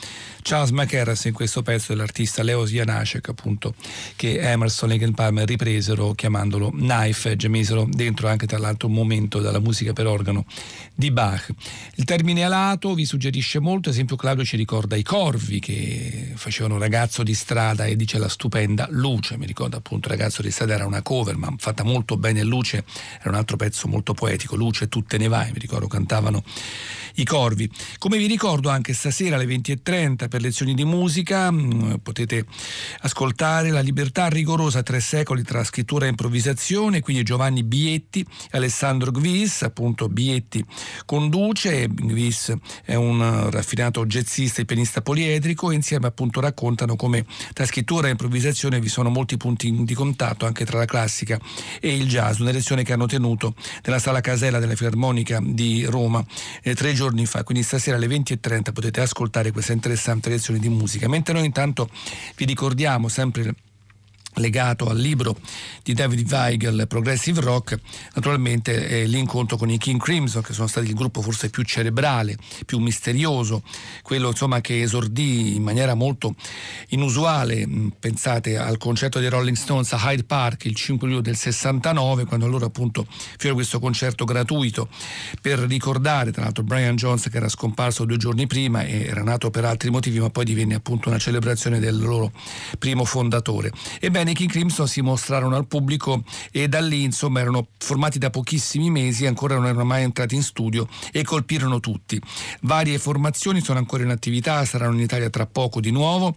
Charles 0.42 0.70
McCarras 0.70 1.24
in 1.24 1.32
questo 1.32 1.62
pezzo 1.62 1.92
dell'artista 1.92 2.44
Leos 2.44 2.70
Janacek 2.70 3.28
appunto 3.28 3.74
che 4.14 4.38
Emerson 4.38 4.92
e 4.92 5.10
Palmer 5.10 5.46
ripresero 5.46 6.12
chiamandolo 6.12 6.70
Knife 6.70 7.36
e 7.38 7.48
misero 7.48 7.86
dentro 7.90 8.28
anche 8.28 8.46
tra 8.46 8.58
l'altro 8.58 8.86
un 8.86 8.94
momento 8.94 9.40
dalla 9.40 9.58
musica 9.58 9.92
per 9.92 10.06
organo 10.06 10.46
di 10.94 11.10
Bach. 11.10 11.50
Il 11.96 12.04
termine 12.04 12.44
alato 12.44 12.94
vi 12.94 13.04
suggerisce 13.04 13.58
molto, 13.58 13.88
ad 13.88 13.94
esempio 13.96 14.14
Claudio 14.14 14.44
ci 14.44 14.56
ricorda 14.56 14.94
i 14.94 15.02
corvi 15.02 15.58
che 15.58 16.32
facevano 16.36 16.78
ragazzo 16.78 17.24
di 17.24 17.34
strada 17.34 17.86
e 17.86 17.96
dice 17.96 18.18
la 18.18 18.28
stupenda 18.28 18.86
luce, 18.90 19.36
ricordo 19.48 19.76
appunto 19.76 20.08
ragazzo 20.08 20.42
di 20.42 20.50
strada 20.50 20.74
era 20.74 20.86
una 20.86 21.02
cover 21.02 21.36
ma 21.36 21.52
fatta 21.58 21.82
molto 21.82 22.16
bene 22.16 22.44
luce, 22.44 22.84
era 23.18 23.30
un 23.30 23.34
altro 23.34 23.56
pezzo 23.56 23.88
molto 23.88 24.14
poetico, 24.14 24.54
luce 24.54 24.88
tutte 24.88 25.18
ne 25.18 25.26
vai, 25.26 25.50
mi 25.52 25.58
ricordo 25.58 25.88
cantavano 25.88 26.42
i 27.18 27.24
corvi. 27.24 27.68
Come 27.98 28.18
vi 28.18 28.26
ricordo 28.26 28.68
anche 28.68 28.92
stasera 28.92 29.36
alle 29.36 29.46
20.30 29.46 30.28
per 30.28 30.40
lezioni 30.40 30.74
di 30.74 30.84
musica 30.84 31.50
mm, 31.50 31.94
potete 32.02 32.44
ascoltare 33.00 33.70
La 33.70 33.80
libertà 33.80 34.28
rigorosa 34.28 34.82
tre 34.82 35.00
secoli 35.00 35.42
tra 35.42 35.64
scrittura 35.64 36.06
e 36.06 36.10
improvvisazione, 36.10 37.00
quindi 37.00 37.22
Giovanni 37.22 37.64
Bietti 37.64 38.24
Alessandro 38.50 39.10
Gvis, 39.10 39.62
appunto 39.62 40.08
Bietti 40.08 40.64
conduce, 41.04 41.88
Gvis 41.88 42.54
è 42.84 42.94
un 42.94 43.50
raffinato 43.50 44.06
jazzista 44.06 44.62
e 44.62 44.64
pianista 44.64 45.02
poliedrico 45.02 45.70
insieme 45.70 46.06
appunto 46.06 46.40
raccontano 46.40 46.96
come 46.96 47.24
tra 47.52 47.66
scrittura 47.66 48.06
e 48.06 48.10
improvvisazione 48.10 48.80
vi 48.80 48.88
sono 48.88 49.08
molti 49.08 49.36
punti 49.38 49.84
di 49.84 49.94
contatto 49.94 50.44
anche 50.44 50.66
tra 50.66 50.76
la 50.76 50.84
classica 50.84 51.40
e 51.80 51.96
il 51.96 52.06
jazz, 52.06 52.40
una 52.40 52.50
lezione 52.50 52.82
che 52.82 52.92
hanno 52.92 53.06
tenuto 53.06 53.54
nella 53.84 53.98
sala 53.98 54.20
Casella 54.20 54.58
della 54.58 54.74
Filarmonica 54.74 55.40
di 55.42 55.86
Roma 55.86 56.22
eh, 56.62 56.74
tre 56.74 56.92
giorni 56.92 57.24
fa, 57.24 57.42
quindi 57.44 57.64
stasera 57.64 57.96
alle 57.96 58.06
20.30 58.06 58.72
potete 58.72 59.00
ascoltare 59.00 59.50
questa 59.50 59.72
interessante 59.72 60.28
lezione 60.28 60.58
di 60.58 60.68
musica. 60.68 61.08
Mentre 61.08 61.32
noi 61.32 61.46
intanto 61.46 61.88
vi 62.36 62.44
ricordiamo 62.44 63.08
sempre 63.08 63.54
legato 64.38 64.88
al 64.88 64.98
libro 64.98 65.36
di 65.82 65.94
David 65.94 66.30
Weigel 66.30 66.86
Progressive 66.88 67.40
Rock. 67.40 67.78
Naturalmente 68.14 68.86
è 68.88 69.04
l'incontro 69.06 69.56
con 69.56 69.70
i 69.70 69.78
King 69.78 70.00
Crimson 70.00 70.42
che 70.42 70.52
sono 70.52 70.66
stati 70.66 70.86
il 70.86 70.94
gruppo 70.94 71.22
forse 71.22 71.50
più 71.50 71.62
cerebrale 71.62 72.36
più 72.64 72.78
misterioso 72.78 73.62
quello 74.02 74.28
insomma 74.28 74.60
che 74.60 74.82
esordì 74.82 75.56
in 75.56 75.62
maniera 75.62 75.94
molto 75.94 76.34
inusuale 76.88 77.66
pensate 77.98 78.56
al 78.56 78.78
concerto 78.78 79.18
dei 79.18 79.28
Rolling 79.28 79.56
Stones 79.56 79.92
a 79.92 80.00
Hyde 80.02 80.24
Park 80.24 80.64
il 80.64 80.74
5 80.74 81.06
luglio 81.06 81.20
del 81.20 81.36
69 81.36 82.24
quando 82.24 82.46
loro 82.46 82.66
appunto 82.66 83.06
fecero 83.08 83.54
questo 83.54 83.80
concerto 83.80 84.24
gratuito. 84.24 84.88
Per 85.40 85.58
ricordare 85.60 86.32
tra 86.32 86.42
l'altro 86.42 86.62
Brian 86.62 86.96
Jones 86.96 87.28
che 87.28 87.36
era 87.36 87.48
scomparso 87.48 88.04
due 88.04 88.16
giorni 88.16 88.46
prima 88.46 88.82
e 88.82 89.04
era 89.04 89.22
nato 89.22 89.50
per 89.50 89.64
altri 89.64 89.90
motivi 89.90 90.18
ma 90.20 90.30
poi 90.30 90.44
divenne 90.44 90.74
appunto 90.74 91.08
una 91.08 91.18
celebrazione 91.18 91.78
del 91.78 91.98
loro 91.98 92.32
primo 92.78 93.04
fondatore. 93.04 93.72
Ebbene 94.00 94.27
King 94.34 94.50
Crimson 94.50 94.88
si 94.88 95.00
mostrarono 95.00 95.56
al 95.56 95.66
pubblico 95.66 96.22
e 96.50 96.68
da 96.68 96.80
lì 96.80 97.02
insomma 97.02 97.40
erano 97.40 97.68
formati 97.78 98.18
da 98.18 98.30
pochissimi 98.30 98.90
mesi, 98.90 99.26
ancora 99.26 99.54
non 99.54 99.66
erano 99.66 99.84
mai 99.84 100.02
entrati 100.02 100.34
in 100.34 100.42
studio 100.42 100.88
e 101.12 101.22
colpirono 101.22 101.80
tutti. 101.80 102.20
Varie 102.62 102.98
formazioni 102.98 103.60
sono 103.60 103.78
ancora 103.78 104.02
in 104.02 104.10
attività, 104.10 104.64
saranno 104.64 104.94
in 104.94 105.00
Italia 105.00 105.30
tra 105.30 105.46
poco 105.46 105.80
di 105.80 105.90
nuovo. 105.90 106.34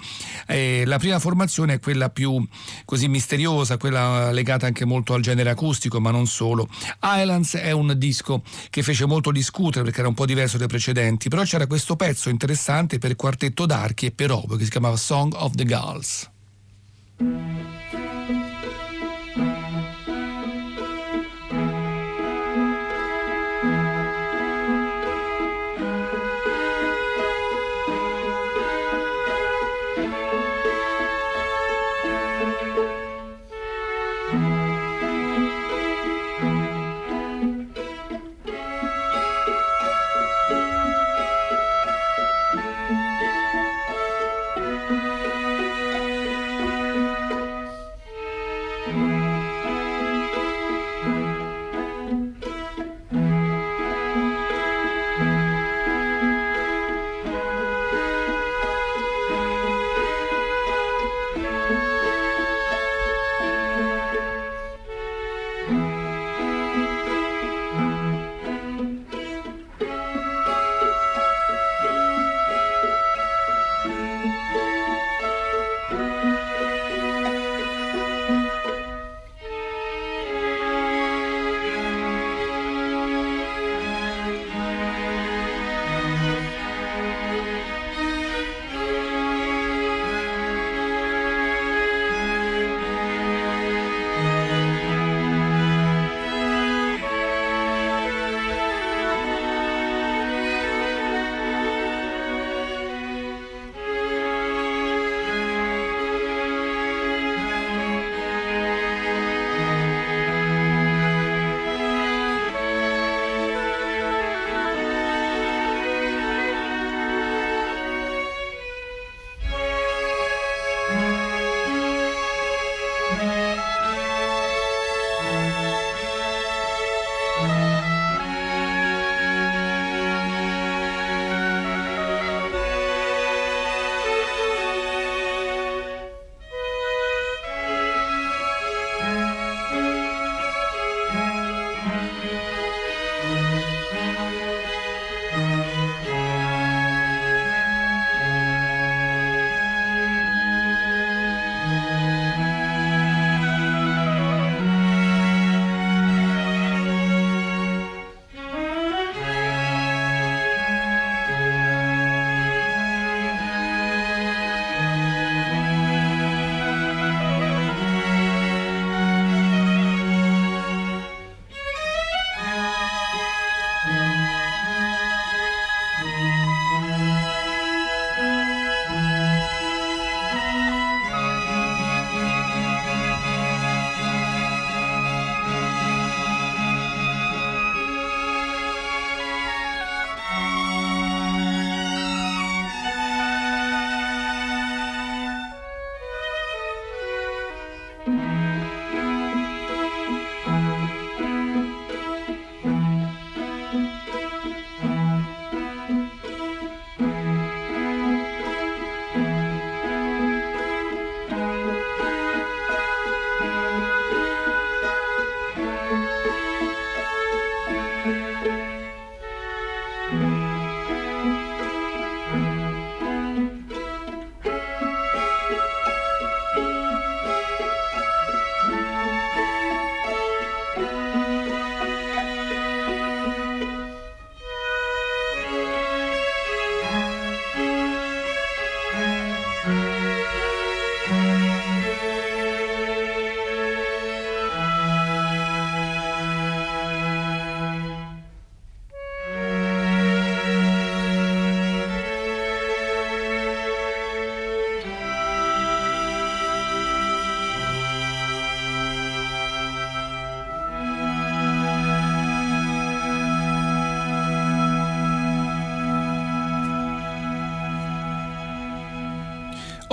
Eh, 0.47 0.83
la 0.85 0.97
prima 0.97 1.19
formazione 1.19 1.75
è 1.75 1.79
quella 1.79 2.09
più 2.09 2.45
così 2.85 3.07
misteriosa, 3.07 3.77
quella 3.77 4.31
legata 4.31 4.65
anche 4.65 4.85
molto 4.85 5.13
al 5.13 5.21
genere 5.21 5.49
acustico, 5.49 5.99
ma 5.99 6.11
non 6.11 6.27
solo. 6.27 6.67
Islands 7.01 7.55
è 7.55 7.71
un 7.71 7.93
disco 7.97 8.43
che 8.69 8.83
fece 8.83 9.05
molto 9.05 9.31
discutere 9.31 9.83
perché 9.83 9.99
era 9.99 10.09
un 10.09 10.15
po' 10.15 10.25
diverso 10.25 10.57
dai 10.57 10.67
precedenti, 10.67 11.29
però 11.29 11.43
c'era 11.43 11.67
questo 11.67 11.95
pezzo 11.95 12.29
interessante 12.29 12.97
per 12.97 13.15
quartetto 13.15 13.65
d'archi 13.65 14.07
e 14.07 14.11
per 14.11 14.31
oboe 14.31 14.57
che 14.57 14.65
si 14.65 14.69
chiamava 14.69 14.97
Song 14.97 15.33
of 15.35 15.55
the 15.55 15.65
Gulls. 15.65 16.29
thank 17.21 18.29
you 18.29 18.50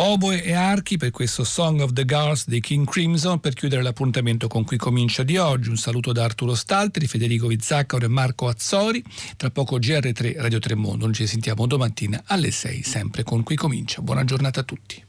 Oboe 0.08 0.42
e 0.42 0.54
archi 0.54 0.96
per 0.96 1.10
questo 1.10 1.44
Song 1.44 1.80
of 1.80 1.92
the 1.92 2.06
Girls 2.06 2.46
dei 2.46 2.60
King 2.60 2.88
Crimson 2.88 3.40
per 3.40 3.52
chiudere 3.52 3.82
l'appuntamento 3.82 4.48
con 4.48 4.64
cui 4.64 4.78
comincia 4.78 5.22
di 5.22 5.36
oggi. 5.36 5.68
Un 5.68 5.76
saluto 5.76 6.12
da 6.12 6.24
Arturo 6.24 6.54
Stalteri, 6.54 7.06
Federico 7.06 7.46
Vizzaccaro 7.46 8.06
e 8.06 8.08
Marco 8.08 8.48
Azzori. 8.48 9.04
Tra 9.36 9.50
poco 9.50 9.78
GR3 9.78 10.40
Radio 10.40 10.60
Tremondo. 10.60 11.04
Noi 11.04 11.14
ci 11.14 11.26
sentiamo 11.26 11.66
domattina 11.66 12.22
alle 12.24 12.50
6 12.50 12.82
sempre 12.84 13.22
con 13.22 13.42
cui 13.42 13.56
comincia. 13.56 14.00
Buona 14.00 14.24
giornata 14.24 14.60
a 14.60 14.62
tutti. 14.62 15.07